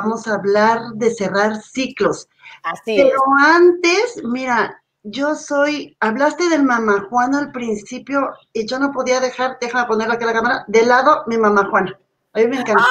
[0.00, 2.28] vamos a hablar de cerrar ciclos.
[2.62, 3.44] Así Pero es.
[3.44, 9.56] antes, mira, yo soy, hablaste del mamá Juana al principio y yo no podía dejar,
[9.60, 11.98] déjame poner aquí la cámara, de lado mi mamá Juana.
[12.32, 12.84] A mí me encanta.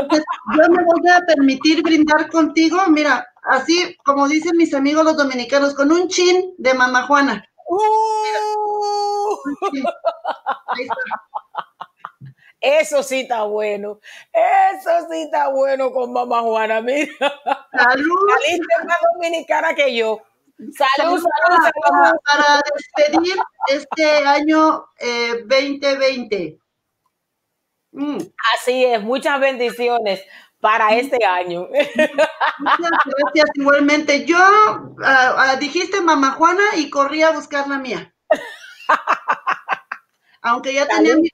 [0.00, 0.24] Entonces,
[0.56, 5.74] yo me voy a permitir brindar contigo, mira, así como dicen mis amigos los dominicanos,
[5.74, 7.44] con un chin de mamá Juana.
[9.70, 9.84] Chin.
[10.66, 10.94] Ahí está.
[12.60, 14.00] Eso sí está bueno.
[14.32, 16.80] Eso sí está bueno con mamá Juana.
[16.80, 17.12] Mira.
[17.72, 18.30] Salud.
[18.44, 20.20] Saliste más dominicana que yo.
[20.76, 22.18] Salud, Salud salud, para, salud.
[22.24, 23.36] para- despedir
[23.68, 26.58] este año eh, 2020.
[27.92, 28.18] Mm.
[28.54, 30.22] Así es, muchas bendiciones
[30.60, 31.68] para este año.
[32.58, 34.24] Muchas gracias igualmente.
[34.24, 34.38] Yo
[35.04, 38.12] ah, dijiste mamá Juana y corrí a buscar la mía.
[40.48, 41.28] Aunque ya tenía mi,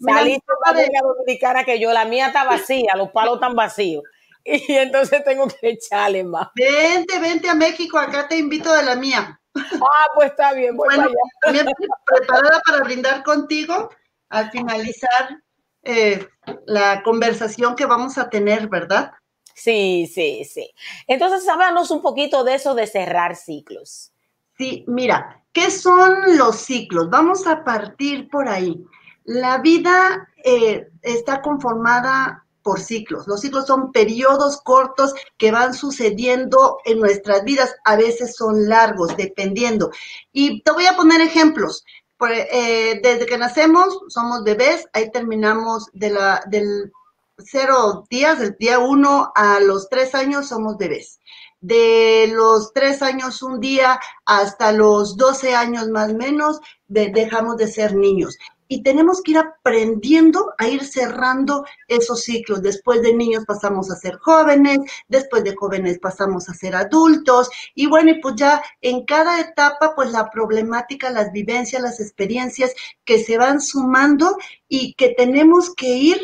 [0.00, 0.42] más de-
[0.74, 1.92] buena dominicana que yo.
[1.92, 4.04] La mía está vacía, los palos están vacíos.
[4.44, 6.48] Y entonces tengo que echarle más.
[6.54, 9.38] Vente, vente a México, acá te invito de la mía.
[9.54, 11.10] Ah, pues está bien, voy Bueno,
[11.42, 11.66] también
[12.06, 13.90] preparada para brindar contigo
[14.30, 15.38] al finalizar
[15.82, 16.26] eh,
[16.66, 19.12] la conversación que vamos a tener, ¿verdad?
[19.54, 20.72] Sí, sí, sí.
[21.06, 24.12] Entonces, háblanos un poquito de eso de cerrar ciclos.
[24.58, 27.08] Sí, mira, ¿qué son los ciclos?
[27.10, 28.84] Vamos a partir por ahí.
[29.22, 33.28] La vida eh, está conformada por ciclos.
[33.28, 37.76] Los ciclos son periodos cortos que van sucediendo en nuestras vidas.
[37.84, 39.92] A veces son largos, dependiendo.
[40.32, 41.84] Y te voy a poner ejemplos.
[42.28, 46.90] Eh, desde que nacemos, somos bebés, ahí terminamos de la, del
[47.38, 51.17] cero días, del día uno a los tres años, somos bebés
[51.60, 57.66] de los tres años un día hasta los 12 años más menos, de- dejamos de
[57.68, 58.36] ser niños.
[58.70, 62.60] y tenemos que ir aprendiendo a ir cerrando esos ciclos.
[62.60, 67.86] Después de niños pasamos a ser jóvenes, después de jóvenes pasamos a ser adultos y
[67.86, 72.74] bueno, pues ya en cada etapa pues la problemática, las vivencias, las experiencias
[73.06, 74.36] que se van sumando
[74.68, 76.20] y que tenemos que ir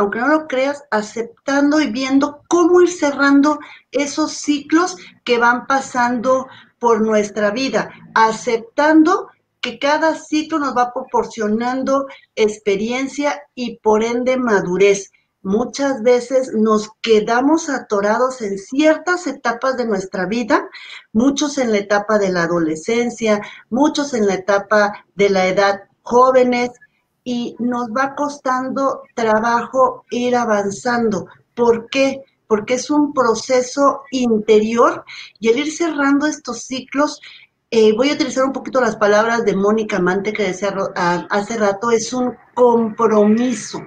[0.00, 3.58] aunque no lo creas, aceptando y viendo cómo ir cerrando
[3.92, 6.48] esos ciclos que van pasando
[6.78, 9.28] por nuestra vida, aceptando
[9.60, 15.12] que cada ciclo nos va proporcionando experiencia y por ende madurez.
[15.42, 20.66] Muchas veces nos quedamos atorados en ciertas etapas de nuestra vida,
[21.12, 26.70] muchos en la etapa de la adolescencia, muchos en la etapa de la edad jóvenes,
[27.24, 31.26] y nos va costando trabajo ir avanzando.
[31.54, 32.24] ¿Por qué?
[32.46, 35.04] Porque es un proceso interior
[35.38, 37.20] y el ir cerrando estos ciclos,
[37.70, 41.90] eh, voy a utilizar un poquito las palabras de Mónica Mante que decía hace rato,
[41.90, 43.80] es un compromiso.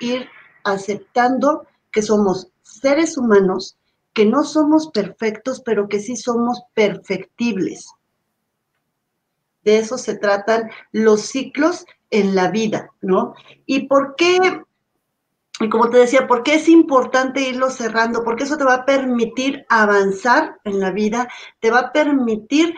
[0.00, 0.28] Ir
[0.64, 3.78] aceptando que somos seres humanos,
[4.12, 7.86] que no somos perfectos, pero que sí somos perfectibles.
[9.64, 13.34] De eso se tratan los ciclos en la vida, ¿no?
[13.66, 14.62] ¿Y por qué?
[15.60, 18.24] Y como te decía, ¿por qué es importante irlo cerrando?
[18.24, 21.28] Porque eso te va a permitir avanzar en la vida,
[21.60, 22.74] te va a permitir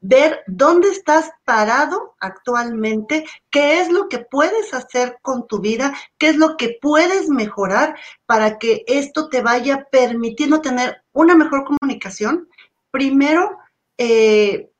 [0.00, 6.30] ver dónde estás parado actualmente, qué es lo que puedes hacer con tu vida, qué
[6.30, 7.94] es lo que puedes mejorar
[8.26, 12.48] para que esto te vaya permitiendo tener una mejor comunicación.
[12.90, 13.58] Primero,
[13.96, 14.70] eh,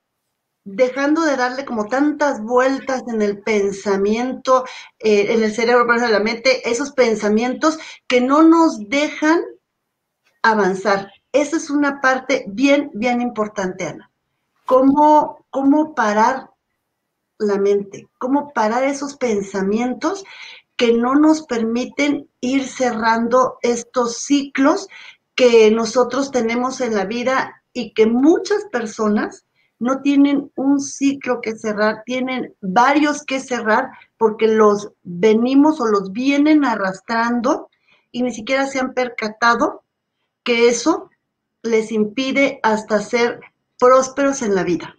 [0.64, 4.64] dejando de darle como tantas vueltas en el pensamiento,
[4.98, 9.42] eh, en el cerebro, en la mente, esos pensamientos que no nos dejan
[10.42, 11.12] avanzar.
[11.32, 14.10] Esa es una parte bien, bien importante, Ana.
[14.64, 16.50] ¿Cómo, cómo parar
[17.38, 18.08] la mente?
[18.18, 20.24] ¿Cómo parar esos pensamientos
[20.76, 24.88] que no nos permiten ir cerrando estos ciclos
[25.34, 29.44] que nosotros tenemos en la vida y que muchas personas
[29.78, 36.12] no tienen un ciclo que cerrar, tienen varios que cerrar porque los venimos o los
[36.12, 37.68] vienen arrastrando
[38.10, 39.82] y ni siquiera se han percatado
[40.44, 41.10] que eso
[41.62, 43.40] les impide hasta ser
[43.78, 44.94] prósperos en la vida.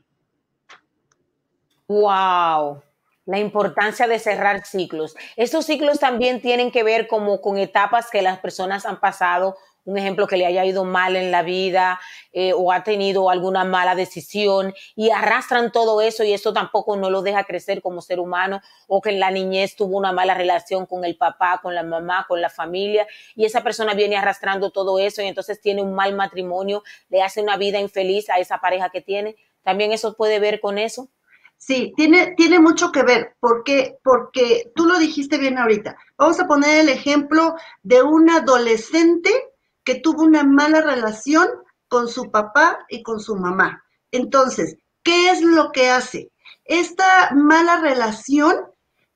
[1.88, 2.82] Wow,
[3.26, 5.15] la importancia de cerrar ciclos.
[5.36, 9.55] Estos ciclos también tienen que ver como con etapas que las personas han pasado
[9.86, 11.99] un ejemplo que le haya ido mal en la vida
[12.33, 17.09] eh, o ha tenido alguna mala decisión y arrastran todo eso y eso tampoco no
[17.09, 20.86] lo deja crecer como ser humano o que en la niñez tuvo una mala relación
[20.86, 24.99] con el papá, con la mamá, con la familia y esa persona viene arrastrando todo
[24.99, 28.89] eso y entonces tiene un mal matrimonio, le hace una vida infeliz a esa pareja
[28.89, 29.36] que tiene.
[29.63, 31.09] También eso puede ver con eso.
[31.57, 35.97] Sí, tiene, tiene mucho que ver, porque, porque tú lo dijiste bien ahorita.
[36.17, 39.31] Vamos a poner el ejemplo de un adolescente
[39.86, 41.47] que tuvo una mala relación
[41.88, 43.86] con su papá y con su mamá.
[44.11, 46.31] Entonces, ¿qué es lo que hace?
[46.65, 48.55] Esta mala relación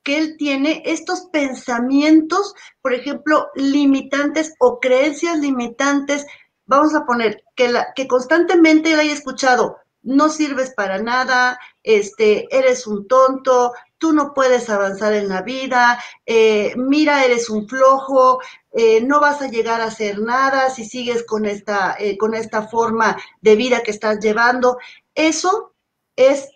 [0.03, 6.25] que él tiene, estos pensamientos, por ejemplo, limitantes o creencias limitantes,
[6.65, 12.47] vamos a poner que, la, que constantemente él haya escuchado, no sirves para nada, este,
[12.55, 18.39] eres un tonto, tú no puedes avanzar en la vida, eh, mira, eres un flojo,
[18.71, 22.67] eh, no vas a llegar a hacer nada si sigues con esta, eh, con esta
[22.67, 24.77] forma de vida que estás llevando.
[25.13, 25.75] Eso
[26.15, 26.49] es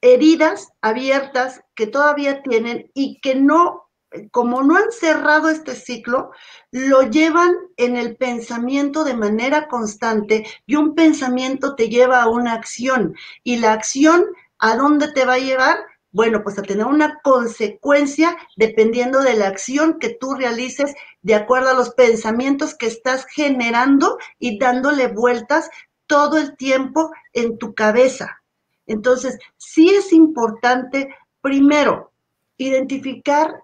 [0.00, 3.90] heridas abiertas que todavía tienen y que no,
[4.30, 6.30] como no han cerrado este ciclo,
[6.70, 12.54] lo llevan en el pensamiento de manera constante y un pensamiento te lleva a una
[12.54, 14.24] acción y la acción,
[14.58, 15.78] ¿a dónde te va a llevar?
[16.10, 21.70] Bueno, pues a tener una consecuencia dependiendo de la acción que tú realices de acuerdo
[21.70, 25.68] a los pensamientos que estás generando y dándole vueltas
[26.06, 28.42] todo el tiempo en tu cabeza.
[28.86, 32.12] Entonces, sí es importante, primero,
[32.56, 33.62] identificar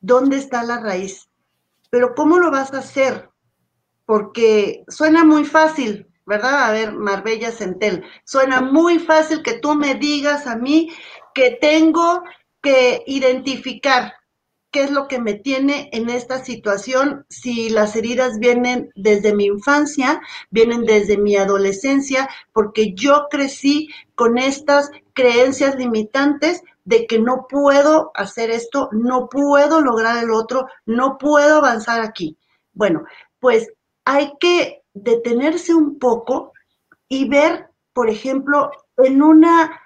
[0.00, 1.28] dónde está la raíz.
[1.90, 3.28] Pero ¿cómo lo vas a hacer?
[4.04, 6.64] Porque suena muy fácil, ¿verdad?
[6.64, 10.90] A ver, Marbella Centel, suena muy fácil que tú me digas a mí
[11.36, 12.24] que tengo
[12.62, 14.14] que identificar
[14.70, 19.44] qué es lo que me tiene en esta situación, si las heridas vienen desde mi
[19.44, 27.46] infancia, vienen desde mi adolescencia, porque yo crecí con estas creencias limitantes de que no
[27.50, 32.38] puedo hacer esto, no puedo lograr el otro, no puedo avanzar aquí.
[32.72, 33.04] Bueno,
[33.40, 33.70] pues
[34.06, 36.54] hay que detenerse un poco
[37.10, 39.82] y ver, por ejemplo, en una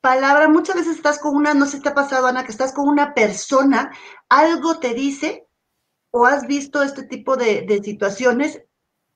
[0.00, 2.72] palabra, muchas veces estás con una, no sé si te ha pasado, Ana, que estás
[2.72, 3.92] con una persona,
[4.28, 5.46] algo te dice
[6.10, 8.62] o has visto este tipo de, situaciones,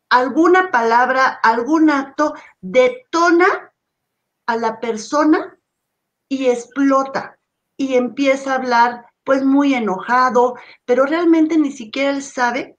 [0.08, 3.72] alguna palabra, algún acto detona
[4.46, 5.58] a la persona
[6.28, 7.38] y explota
[7.76, 12.76] y empieza a hablar pues muy enojado, pero realmente ni siquiera él sabe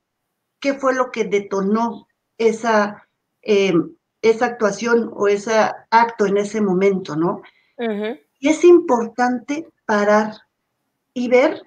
[0.60, 2.08] qué fue lo que detonó
[2.38, 3.08] esa,
[3.42, 3.74] eh,
[4.22, 5.54] esa actuación o ese
[5.90, 7.42] acto en ese momento, ¿no?
[7.78, 10.34] Y es importante parar
[11.14, 11.64] y ver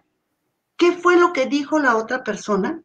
[0.77, 2.83] qué fue lo que dijo la otra persona,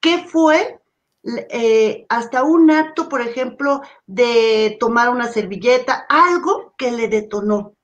[0.00, 0.80] qué fue
[1.22, 7.74] eh, hasta un acto, por ejemplo, de tomar una servilleta, algo que le detonó,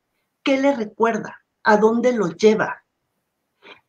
[0.42, 2.84] qué le recuerda, a dónde lo lleva.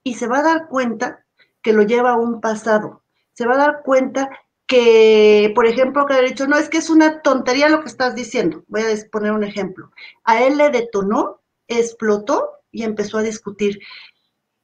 [0.04, 1.26] Y se va a dar cuenta
[1.62, 3.04] que lo lleva a un pasado,
[3.34, 4.30] se va a dar cuenta
[4.68, 8.16] que, por ejemplo, que ha dicho, no, es que es una tontería lo que estás
[8.16, 8.64] diciendo.
[8.68, 9.92] Voy a poner un ejemplo.
[10.26, 13.80] A él le detonó, explotó y empezó a discutir.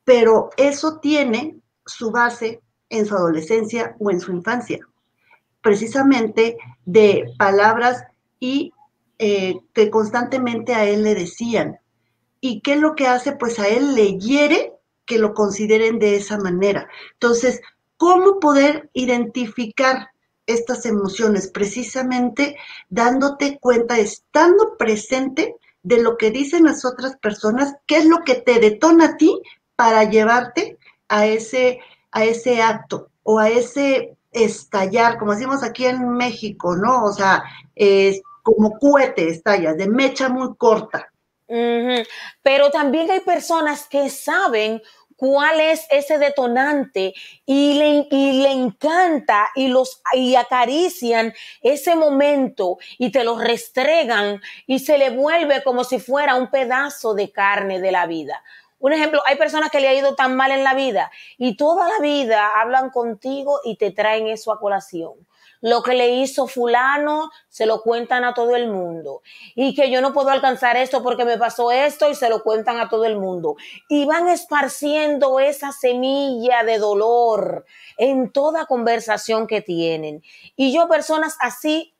[0.03, 4.79] Pero eso tiene su base en su adolescencia o en su infancia,
[5.61, 8.03] precisamente de palabras
[8.39, 8.73] y
[9.19, 11.79] eh, que constantemente a él le decían.
[12.41, 13.31] ¿Y qué es lo que hace?
[13.37, 14.73] Pues a él le hiere
[15.05, 16.89] que lo consideren de esa manera.
[17.13, 17.61] Entonces,
[18.03, 20.09] ¿cómo poder identificar
[20.45, 21.47] estas emociones?
[21.47, 22.57] Precisamente
[22.89, 28.35] dándote cuenta, estando presente de lo que dicen las otras personas, qué es lo que
[28.35, 29.41] te detona a ti
[29.77, 30.77] para llevarte
[31.07, 31.79] a ese
[32.11, 37.05] a ese acto o a ese estallar, como decimos aquí en México, ¿no?
[37.05, 37.41] O sea,
[37.73, 41.07] es como cohete estallas, de mecha muy corta.
[42.41, 44.81] Pero también hay personas que saben
[45.23, 47.13] cuál es ese detonante
[47.45, 54.41] y le, y le encanta y los y acarician ese momento y te lo restregan
[54.67, 58.43] y se le vuelve como si fuera un pedazo de carne de la vida.
[58.79, 61.87] Un ejemplo, hay personas que le ha ido tan mal en la vida y toda
[61.87, 65.13] la vida hablan contigo y te traen eso a colación.
[65.63, 69.21] Lo que le hizo fulano, se lo cuentan a todo el mundo.
[69.55, 72.79] Y que yo no puedo alcanzar esto porque me pasó esto y se lo cuentan
[72.79, 73.55] a todo el mundo.
[73.87, 77.65] Y van esparciendo esa semilla de dolor
[77.97, 80.21] en toda conversación que tienen.
[80.57, 81.95] Y yo personas así,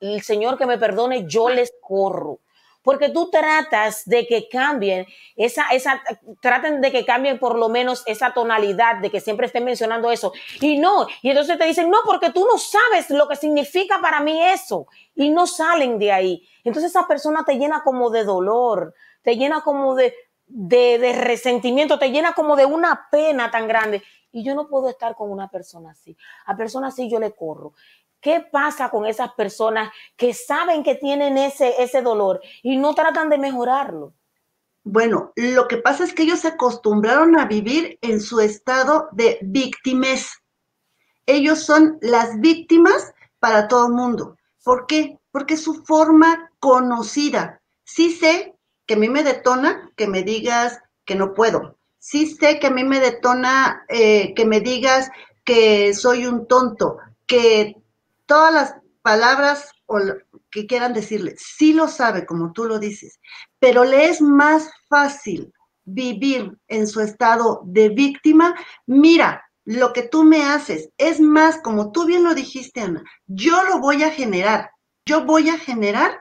[0.00, 2.40] el Señor que me perdone, yo les corro
[2.86, 6.00] porque tú tratas de que cambien esa, esa,
[6.38, 10.32] traten de que cambien por lo menos esa tonalidad de que siempre estén mencionando eso.
[10.60, 14.20] Y no, y entonces te dicen, no, porque tú no sabes lo que significa para
[14.20, 14.86] mí eso.
[15.16, 16.48] Y no salen de ahí.
[16.62, 20.14] Entonces esa persona te llena como de dolor, te llena como de,
[20.46, 24.02] de, resentimiento, te llena como de una pena tan grande.
[24.32, 26.16] Y yo no puedo estar con una persona así.
[26.46, 27.72] A personas así yo le corro.
[28.20, 33.28] ¿Qué pasa con esas personas que saben que tienen ese, ese dolor y no tratan
[33.28, 34.14] de mejorarlo?
[34.82, 39.38] Bueno, lo que pasa es que ellos se acostumbraron a vivir en su estado de
[39.42, 40.42] víctimas.
[41.26, 44.36] Ellos son las víctimas para todo el mundo.
[44.64, 45.18] ¿Por qué?
[45.30, 47.60] Porque es su forma conocida.
[47.84, 48.55] Sí sé
[48.86, 51.78] que a mí me detona que me digas que no puedo.
[51.98, 55.10] Sí sé que a mí me detona eh, que me digas
[55.44, 57.76] que soy un tonto, que
[58.26, 60.00] todas las palabras o
[60.50, 63.20] que quieran decirle, sí lo sabe como tú lo dices,
[63.58, 65.52] pero le es más fácil
[65.84, 68.54] vivir en su estado de víctima.
[68.86, 73.62] Mira, lo que tú me haces es más, como tú bien lo dijiste, Ana, yo
[73.64, 74.70] lo voy a generar,
[75.04, 76.18] yo voy a generar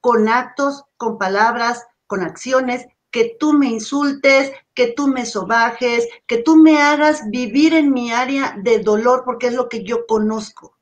[0.00, 6.38] con actos, con palabras, con acciones, que tú me insultes, que tú me sobajes, que
[6.38, 10.76] tú me hagas vivir en mi área de dolor, porque es lo que yo conozco.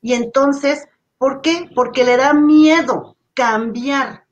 [0.00, 0.88] Y entonces,
[1.18, 1.68] ¿por qué?
[1.74, 4.24] Porque le da miedo cambiar,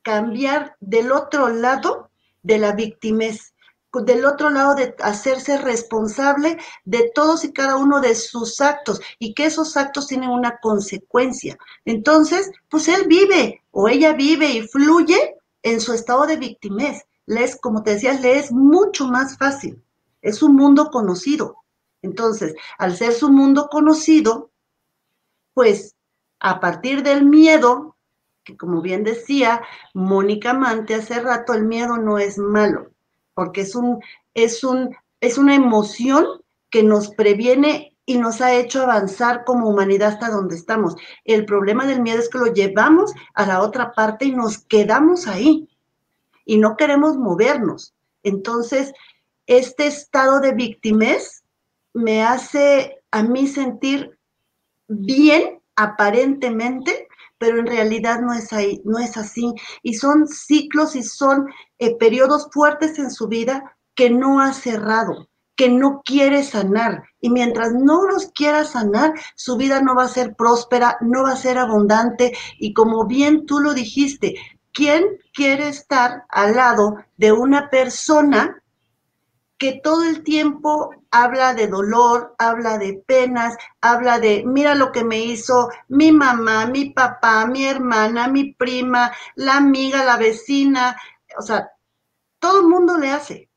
[0.00, 2.08] cambiar del otro lado
[2.42, 3.51] de la victimez,
[4.00, 9.34] del otro lado de hacerse responsable de todos y cada uno de sus actos y
[9.34, 11.58] que esos actos tienen una consecuencia.
[11.84, 17.02] Entonces, pues él vive o ella vive y fluye en su estado de victimez.
[17.26, 19.82] Le es, como te decía, le es mucho más fácil.
[20.22, 21.56] Es un mundo conocido.
[22.00, 24.50] Entonces, al ser su mundo conocido,
[25.54, 25.94] pues
[26.40, 27.96] a partir del miedo,
[28.42, 29.62] que como bien decía
[29.94, 32.91] Mónica Mante hace rato, el miedo no es malo,
[33.34, 34.02] porque es un,
[34.34, 36.26] es un, es una emoción
[36.70, 40.96] que nos previene y nos ha hecho avanzar como humanidad hasta donde estamos.
[41.24, 45.26] El problema del miedo es que lo llevamos a la otra parte y nos quedamos
[45.26, 45.68] ahí
[46.44, 47.94] y no queremos movernos.
[48.22, 48.92] Entonces,
[49.46, 51.42] este estado de victimez
[51.94, 54.18] me hace a mí sentir
[54.88, 57.08] bien aparentemente,
[57.42, 59.52] pero en realidad no es ahí, no es así.
[59.82, 61.48] Y son ciclos y son
[61.80, 67.02] eh, periodos fuertes en su vida que no ha cerrado, que no quiere sanar.
[67.20, 71.32] Y mientras no los quiera sanar, su vida no va a ser próspera, no va
[71.32, 72.32] a ser abundante.
[72.60, 74.36] Y como bien tú lo dijiste,
[74.70, 75.02] ¿quién
[75.34, 78.61] quiere estar al lado de una persona
[79.62, 85.04] que todo el tiempo habla de dolor, habla de penas, habla de, mira lo que
[85.04, 91.00] me hizo mi mamá, mi papá, mi hermana, mi prima, la amiga, la vecina,
[91.38, 91.70] o sea,
[92.40, 93.50] todo el mundo le hace,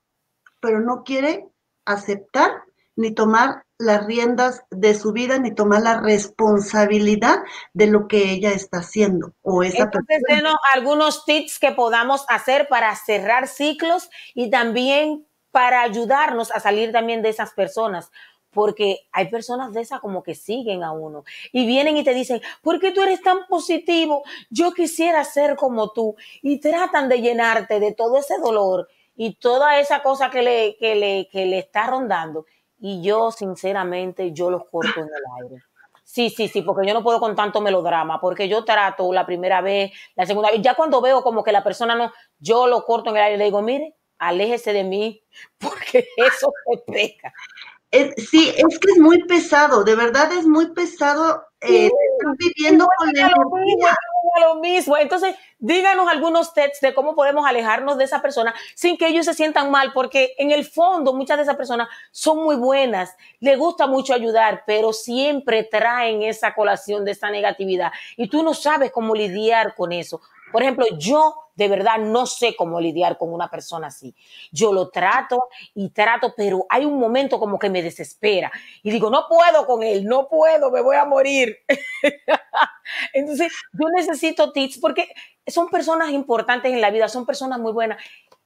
[0.61, 1.47] pero no quiere
[1.85, 2.51] aceptar
[2.95, 7.39] ni tomar las riendas de su vida, ni tomar la responsabilidad
[7.73, 10.55] de lo que ella está haciendo o esa Entonces, persona.
[10.75, 15.25] algunos tips que podamos hacer para cerrar ciclos y también
[15.55, 18.11] para ayudarnos a salir también de esas personas.
[18.51, 21.23] Porque hay personas de esas como que siguen a uno
[21.53, 24.23] y vienen y te dicen, ¿por qué tú eres tan positivo?
[24.49, 26.17] Yo quisiera ser como tú.
[26.41, 30.95] Y tratan de llenarte de todo ese dolor y toda esa cosa que le, que
[30.95, 32.45] le, que le está rondando.
[32.77, 35.63] Y yo, sinceramente, yo los corto en el aire.
[36.03, 39.61] Sí, sí, sí, porque yo no puedo con tanto melodrama, porque yo trato la primera
[39.61, 43.09] vez, la segunda vez, ya cuando veo como que la persona no, yo lo corto
[43.09, 43.95] en el aire y le digo, mire,
[44.27, 45.23] aléjese de mí,
[45.59, 47.33] porque eso se peca.
[47.91, 51.89] Es- sí, es que es muy pesado, de verdad es muy pesado eh,
[52.37, 53.87] viviendo con la lo mismo,
[54.41, 54.97] lo mismo.
[54.97, 59.33] Entonces, díganos algunos tips de cómo podemos alejarnos de esa persona sin que ellos se
[59.33, 63.87] sientan mal, porque en el fondo muchas de esas personas son muy buenas, les gusta
[63.87, 69.15] mucho ayudar, pero siempre traen esa colación de esa negatividad y tú no sabes cómo
[69.15, 70.21] lidiar con eso.
[70.51, 74.13] Por ejemplo, yo de verdad no sé cómo lidiar con una persona así.
[74.51, 78.51] Yo lo trato y trato, pero hay un momento como que me desespera
[78.83, 81.57] y digo, no puedo con él, no puedo, me voy a morir.
[83.13, 85.07] Entonces, yo necesito tips porque
[85.47, 87.97] son personas importantes en la vida, son personas muy buenas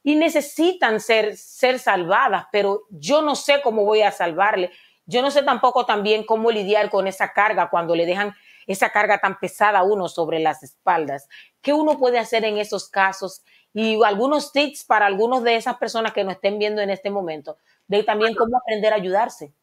[0.04, 4.72] y necesitan ser, ser salvadas, pero yo no sé cómo voy a salvarle.
[5.06, 8.36] Yo no sé tampoco también cómo lidiar con esa carga cuando le dejan
[8.68, 11.28] esa carga tan pesada uno sobre las espaldas.
[11.62, 13.44] ¿Qué uno puede hacer en esos casos?
[13.74, 17.58] Y algunos tips para algunos de esas personas que nos estén viendo en este momento,
[17.88, 19.54] de también cómo aprender a ayudarse.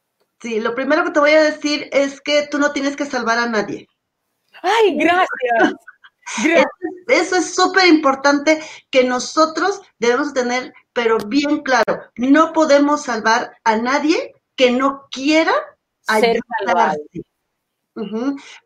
[0.40, 3.38] Sí, lo primero que te voy a decir es que tú no tienes que salvar
[3.38, 3.88] a nadie.
[4.62, 5.74] Ay, gracias.
[6.44, 6.66] Eso,
[7.08, 8.60] eso es súper importante
[8.90, 15.52] que nosotros debemos tener, pero bien claro, no podemos salvar a nadie que no quiera
[16.08, 16.38] Ser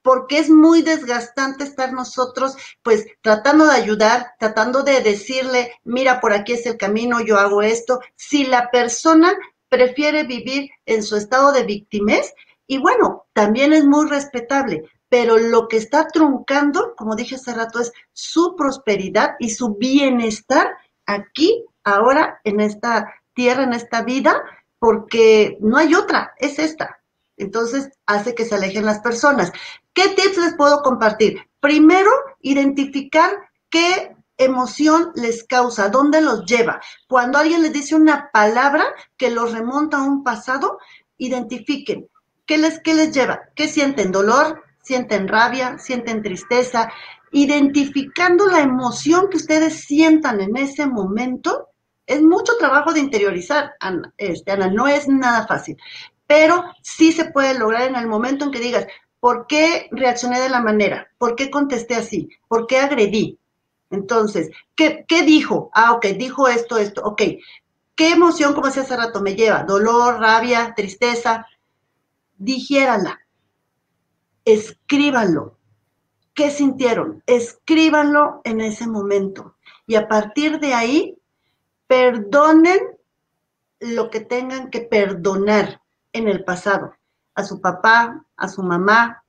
[0.03, 6.33] Porque es muy desgastante estar nosotros, pues, tratando de ayudar, tratando de decirle, mira, por
[6.33, 8.01] aquí es el camino, yo hago esto.
[8.17, 9.33] Si la persona
[9.69, 12.35] prefiere vivir en su estado de victimez,
[12.67, 17.81] y bueno, también es muy respetable, pero lo que está truncando, como dije hace rato,
[17.81, 20.77] es su prosperidad y su bienestar
[21.07, 24.43] aquí, ahora, en esta tierra, en esta vida,
[24.79, 27.00] porque no hay otra, es esta.
[27.41, 29.51] Entonces hace que se alejen las personas.
[29.95, 31.41] ¿Qué tips les puedo compartir?
[31.61, 32.11] Primero,
[32.41, 33.31] identificar
[33.71, 36.81] qué emoción les causa, dónde los lleva.
[37.09, 38.85] Cuando alguien les dice una palabra
[39.17, 40.79] que los remonta a un pasado,
[41.19, 42.09] identifiquen
[42.47, 46.91] qué les, qué les lleva, qué sienten, dolor, sienten rabia, sienten tristeza.
[47.33, 51.69] Identificando la emoción que ustedes sientan en ese momento,
[52.07, 55.77] es mucho trabajo de interiorizar, Ana, este, Ana, no es nada fácil
[56.31, 58.87] pero sí se puede lograr en el momento en que digas,
[59.19, 61.09] ¿por qué reaccioné de la manera?
[61.19, 62.29] ¿Por qué contesté así?
[62.47, 63.41] ¿Por qué agredí?
[63.91, 65.73] Entonces, ¿qué, qué dijo?
[65.75, 67.23] Ah, ok, dijo esto, esto, ok.
[67.97, 69.65] ¿Qué emoción, como decía hace rato, me lleva?
[69.65, 71.49] ¿Dolor, rabia, tristeza?
[72.39, 73.19] Digiérala.
[74.45, 75.59] Escríbanlo.
[76.33, 77.25] ¿Qué sintieron?
[77.27, 79.57] Escríbanlo en ese momento.
[79.85, 81.19] Y a partir de ahí,
[81.89, 82.79] perdonen
[83.81, 85.80] lo que tengan que perdonar
[86.13, 86.95] en el pasado,
[87.35, 89.25] a su papá, a su mamá,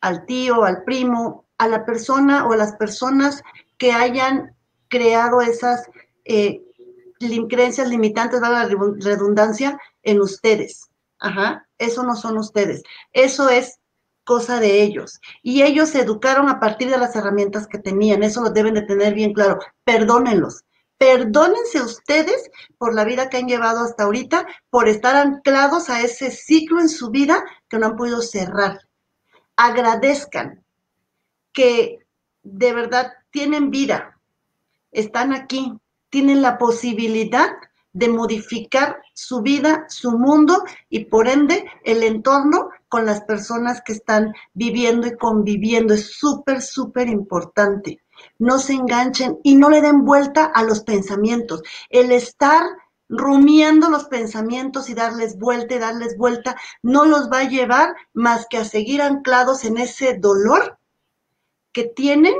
[0.00, 3.42] al tío, al primo, a la persona o a las personas
[3.78, 4.56] que hayan
[4.88, 5.88] creado esas
[6.24, 6.62] eh,
[7.48, 10.88] creencias limitantes, valga la redu- redundancia, en ustedes.
[11.18, 12.82] Ajá, eso no son ustedes,
[13.12, 13.78] eso es
[14.24, 15.20] cosa de ellos.
[15.42, 18.82] Y ellos se educaron a partir de las herramientas que tenían, eso lo deben de
[18.82, 19.58] tener bien claro.
[19.84, 20.62] Perdónenlos,
[21.00, 26.30] Perdónense ustedes por la vida que han llevado hasta ahorita, por estar anclados a ese
[26.30, 28.80] ciclo en su vida que no han podido cerrar.
[29.56, 30.62] Agradezcan
[31.54, 32.00] que
[32.42, 34.18] de verdad tienen vida,
[34.92, 35.72] están aquí,
[36.10, 37.48] tienen la posibilidad
[37.94, 43.94] de modificar su vida, su mundo y por ende el entorno con las personas que
[43.94, 45.94] están viviendo y conviviendo.
[45.94, 48.02] Es súper, súper importante.
[48.38, 51.62] No se enganchen y no le den vuelta a los pensamientos.
[51.88, 52.62] El estar
[53.10, 58.46] rumiando los pensamientos y darles vuelta y darles vuelta no los va a llevar más
[58.48, 60.78] que a seguir anclados en ese dolor
[61.72, 62.34] que tienen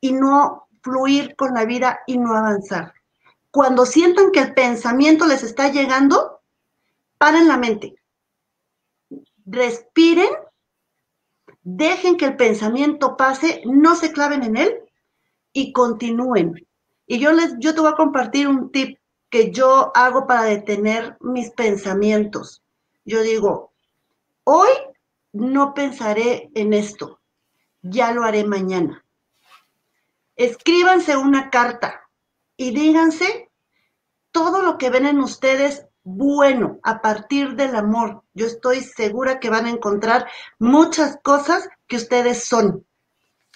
[0.00, 2.94] y no fluir con la vida y no avanzar.
[3.50, 6.40] Cuando sientan que el pensamiento les está llegando,
[7.18, 7.96] paren la mente,
[9.44, 10.30] respiren,
[11.62, 14.87] dejen que el pensamiento pase, no se claven en él
[15.58, 16.64] y continúen.
[17.08, 18.98] Y yo les, yo te voy a compartir un tip
[19.28, 22.62] que yo hago para detener mis pensamientos.
[23.04, 23.72] Yo digo,
[24.44, 24.68] hoy
[25.32, 27.18] no pensaré en esto,
[27.82, 29.04] ya lo haré mañana.
[30.36, 32.02] Escríbanse una carta
[32.56, 33.50] y díganse
[34.30, 38.22] todo lo que ven en ustedes bueno a partir del amor.
[38.32, 40.28] Yo estoy segura que van a encontrar
[40.60, 42.86] muchas cosas que ustedes son.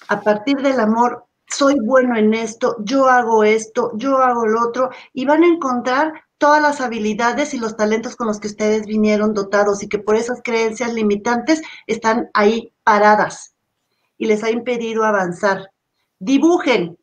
[0.09, 1.27] A partir del amor,
[1.57, 6.13] soy bueno en esto, yo hago esto, yo hago lo otro, y van a encontrar
[6.39, 10.17] todas las habilidades y los talentos con los que ustedes vinieron dotados y que por
[10.17, 13.55] esas creencias limitantes están ahí paradas
[14.19, 15.71] y les ha impedido avanzar.
[16.19, 16.99] Dibujen.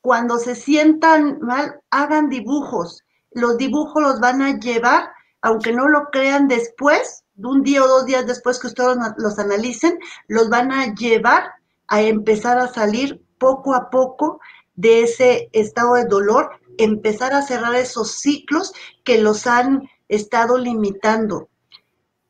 [0.00, 3.02] Cuando se sientan mal, hagan dibujos.
[3.30, 5.08] Los dibujos los van a llevar,
[5.40, 9.38] aunque no lo crean después, de un día o dos días después que ustedes los
[9.38, 9.98] analicen,
[10.28, 11.44] los van a llevar
[11.88, 14.40] a empezar a salir poco a poco
[14.74, 16.48] de ese estado de dolor,
[16.78, 18.72] empezar a cerrar esos ciclos
[19.04, 21.50] que los han estado limitando.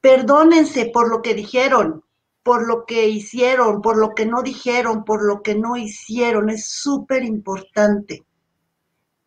[0.00, 2.02] Perdónense por lo que dijeron,
[2.42, 6.50] por lo que hicieron, por lo que no dijeron, por lo que no hicieron.
[6.50, 8.26] Es súper importante.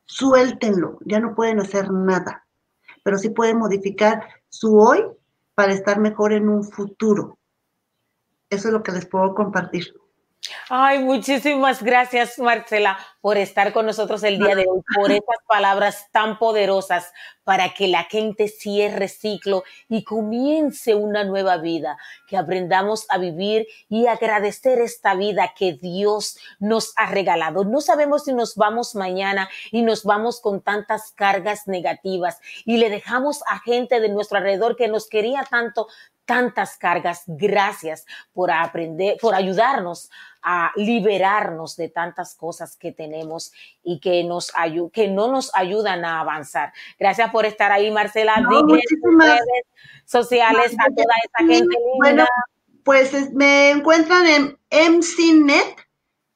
[0.03, 2.45] Suéltenlo, ya no pueden hacer nada,
[3.01, 5.05] pero sí pueden modificar su hoy
[5.55, 7.39] para estar mejor en un futuro.
[8.49, 9.93] Eso es lo que les puedo compartir.
[10.69, 16.07] Ay, muchísimas gracias, Marcela, por estar con nosotros el día de hoy, por esas palabras
[16.11, 17.11] tan poderosas
[17.43, 21.97] para que la gente cierre ciclo y comience una nueva vida,
[22.27, 27.63] que aprendamos a vivir y agradecer esta vida que Dios nos ha regalado.
[27.63, 32.89] No sabemos si nos vamos mañana y nos vamos con tantas cargas negativas y le
[32.89, 35.87] dejamos a gente de nuestro alrededor que nos quería tanto,
[36.27, 37.23] tantas cargas.
[37.25, 40.11] Gracias por aprender, por ayudarnos
[40.43, 43.51] a liberarnos de tantas cosas que tenemos
[43.83, 44.51] y que nos
[44.93, 46.71] que no nos ayudan a avanzar.
[46.99, 48.37] Gracias por estar ahí, Marcela.
[48.37, 49.65] No, muchísimas- redes
[50.05, 51.95] sociales a toda esa gente linda.
[51.97, 52.25] Bueno,
[52.83, 55.75] pues es- me encuentran en MCNet,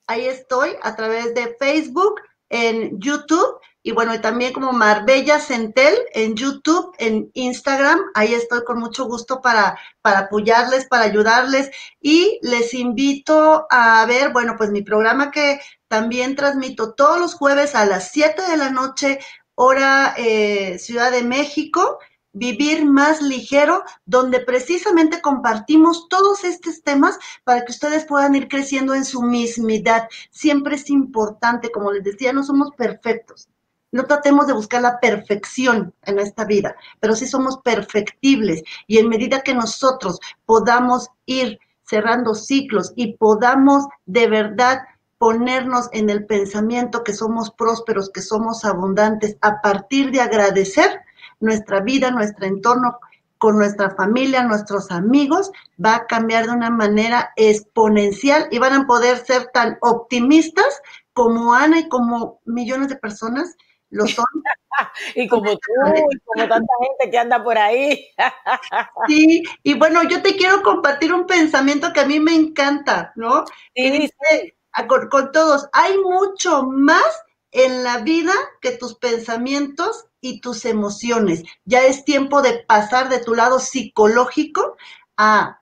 [0.08, 2.16] ahí estoy, a través de Facebook,
[2.50, 8.64] en YouTube, y bueno, y también como Marbella Centel en YouTube, en Instagram, ahí estoy
[8.64, 14.70] con mucho gusto para, para apoyarles, para ayudarles, y les invito a ver, bueno, pues
[14.72, 19.20] mi programa que también transmito todos los jueves a las 7 de la noche,
[19.56, 22.00] hora eh, Ciudad de México,
[22.34, 28.96] Vivir más ligero, donde precisamente compartimos todos estos temas para que ustedes puedan ir creciendo
[28.96, 30.08] en su mismidad.
[30.30, 33.50] Siempre es importante, como les decía, no somos perfectos.
[33.92, 38.64] No tratemos de buscar la perfección en esta vida, pero sí somos perfectibles.
[38.88, 44.80] Y en medida que nosotros podamos ir cerrando ciclos y podamos de verdad
[45.18, 51.02] ponernos en el pensamiento que somos prósperos, que somos abundantes, a partir de agradecer
[51.42, 52.98] nuestra vida, nuestro entorno
[53.38, 55.52] con nuestra familia, nuestros amigos,
[55.84, 60.82] va a cambiar de una manera exponencial y van a poder ser tan optimistas
[61.14, 63.58] como Ana y como millones de personas
[63.92, 64.26] lo son.
[65.16, 65.72] y como tú,
[66.12, 68.08] y como tanta gente que anda por ahí.
[69.08, 73.46] Sí, y bueno, yo te quiero compartir un pensamiento que a mí me encanta, ¿no?
[73.74, 77.04] Que dice, a- con, con todos, hay mucho más
[77.52, 81.44] en la vida que tus pensamientos y tus emociones.
[81.66, 84.78] Ya es tiempo de pasar de tu lado psicológico
[85.18, 85.62] a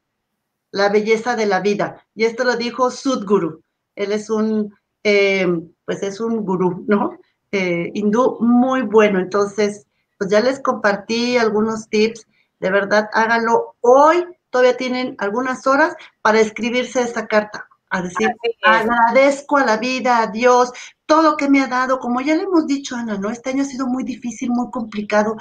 [0.72, 2.06] la belleza de la vida.
[2.16, 3.62] Y esto lo dijo Sudguru.
[3.96, 5.48] Él es un, eh,
[5.86, 7.18] pues es un gurú, ¿no?
[7.52, 9.20] Eh, hindú muy bueno.
[9.20, 12.28] Entonces, pues ya les compartí algunos tips.
[12.60, 13.76] De verdad, háganlo.
[13.82, 17.68] Hoy todavía tienen algunas horas para escribirse esa carta.
[17.92, 18.30] A decir,
[18.64, 20.72] agradezco a la vida, a Dios,
[21.08, 22.00] todo lo que me ha dado.
[22.00, 23.32] Como ya le hemos dicho, Ana, ¿no?
[23.32, 25.38] Este año ha sido muy difícil, muy complicado.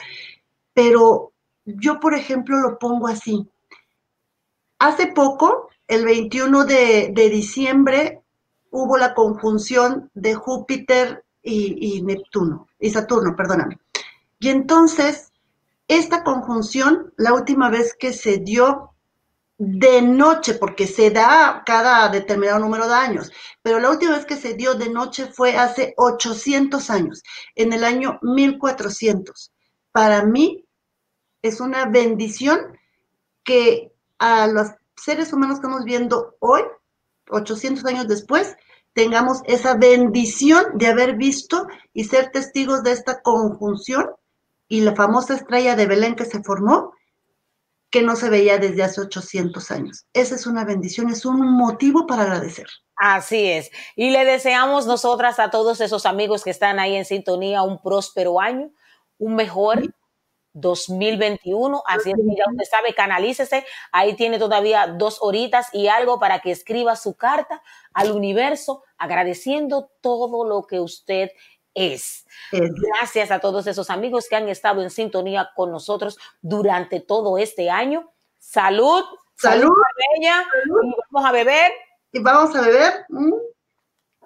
[0.72, 1.32] Pero
[1.66, 3.46] yo, por ejemplo, lo pongo así.
[4.78, 8.22] Hace poco, el 21 de, de diciembre,
[8.70, 13.78] hubo la conjunción de Júpiter y, Neptuno, y Saturno, perdóname.
[14.38, 15.32] Y entonces,
[15.88, 18.92] esta conjunción, la última vez que se dio,
[19.60, 24.36] de noche, porque se da cada determinado número de años, pero la última vez que
[24.36, 27.22] se dio de noche fue hace 800 años,
[27.56, 29.52] en el año 1400.
[29.90, 30.64] Para mí
[31.42, 32.78] es una bendición
[33.42, 36.62] que a los seres humanos que estamos viendo hoy,
[37.30, 38.56] 800 años después,
[38.92, 44.06] tengamos esa bendición de haber visto y ser testigos de esta conjunción
[44.68, 46.92] y la famosa estrella de Belén que se formó,
[47.90, 50.06] que no se veía desde hace 800 años.
[50.12, 52.66] Esa es una bendición, es un motivo para agradecer.
[52.96, 53.70] Así es.
[53.96, 58.40] Y le deseamos nosotras a todos esos amigos que están ahí en sintonía un próspero
[58.40, 58.70] año,
[59.18, 59.94] un mejor
[60.52, 61.82] 2021.
[61.86, 63.66] Así es que ya usted sabe, canalícese.
[63.92, 67.62] Ahí tiene todavía dos horitas y algo para que escriba su carta
[67.92, 71.30] al universo agradeciendo todo lo que usted
[71.74, 72.26] es.
[72.50, 77.70] Gracias a todos esos amigos que han estado en sintonía con nosotros durante todo este
[77.70, 78.10] año.
[78.38, 79.04] Salud.
[79.36, 79.70] Salud.
[79.70, 80.46] Marbella.
[80.64, 80.70] Y
[81.12, 81.72] vamos a beber.
[82.12, 83.06] Y vamos a beber.
[83.08, 83.32] Mm.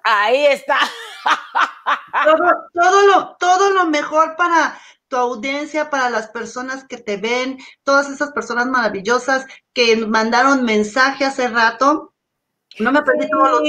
[0.03, 0.79] Ahí está.
[2.25, 2.37] todo,
[2.73, 4.77] todo lo, todo lo mejor para
[5.13, 11.23] tu audiencia, para las personas que te ven, todas esas personas maravillosas que mandaron mensaje
[11.23, 12.15] hace rato.
[12.79, 13.61] No me perdí todos los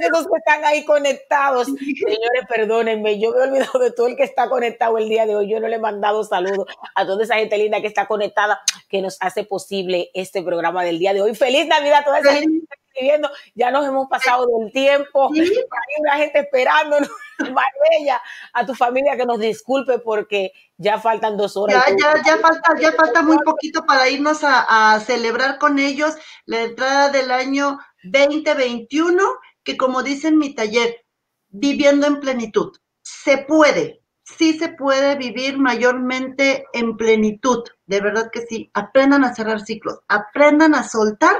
[0.00, 1.66] esos que están ahí conectados.
[1.66, 5.36] Señores, perdónenme, yo me he olvidado de todo el que está conectado el día de
[5.36, 5.50] hoy.
[5.50, 9.02] Yo no le he mandado saludos a toda esa gente linda que está conectada, que
[9.02, 11.34] nos hace posible este programa del día de hoy.
[11.34, 12.66] Feliz Navidad a toda esa gente
[12.96, 13.30] escribiendo.
[13.54, 15.30] Ya nos hemos pasado del tiempo.
[15.32, 17.08] Hay una gente esperándonos.
[17.38, 18.22] Marbella,
[18.54, 21.84] a tu familia que nos disculpe porque ya faltan dos horas.
[21.86, 26.14] Ya, ya, ya falta, ya falta muy poquito para irnos a, a celebrar con ellos
[26.46, 29.22] la entrada del año 2021,
[29.62, 31.04] que como dice en mi taller,
[31.48, 32.72] viviendo en plenitud.
[33.02, 38.70] Se puede, sí se puede vivir mayormente en plenitud, de verdad que sí.
[38.74, 41.36] Aprendan a cerrar ciclos, aprendan a soltar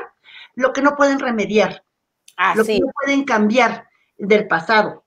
[0.57, 1.85] lo que no pueden remediar,
[2.57, 5.05] lo que no pueden cambiar del pasado,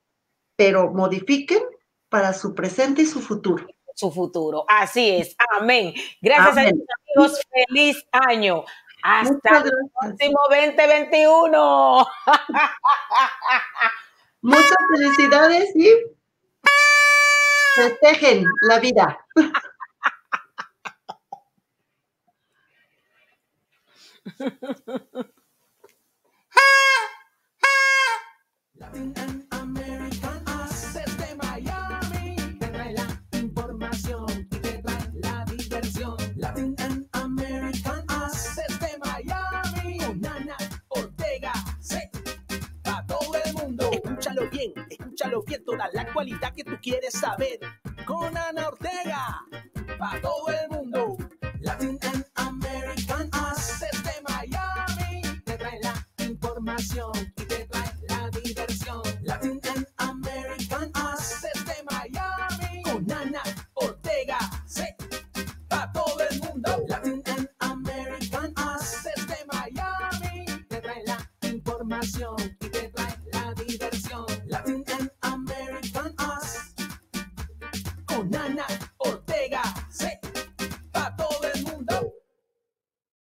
[0.55, 1.61] pero modifiquen
[2.07, 3.67] para su presente y su futuro.
[3.95, 4.63] Su futuro.
[4.67, 5.35] Así es.
[5.57, 5.93] Amén.
[6.21, 6.61] Gracias a.
[6.61, 6.73] Dios,
[7.15, 7.41] amigos.
[7.67, 8.63] Feliz año.
[9.03, 12.07] Hasta el próximo 2021.
[14.41, 15.89] Muchas felicidades y
[17.75, 19.25] festejen la vida.
[28.79, 33.07] Latin and American Us desde Miami te trae la
[33.37, 36.15] información y te trae la diversión.
[36.37, 40.55] Latin and American Us desde Miami con Ana
[40.87, 41.51] Ortega.
[41.81, 41.99] Sí,
[42.81, 43.89] para todo el mundo.
[43.91, 47.59] Escúchalo bien, escúchalo bien, toda la actualidad que tú quieres saber.
[48.05, 49.41] Con Ana Ortega,
[49.97, 51.17] para todo el mundo.
[51.59, 51.99] Latin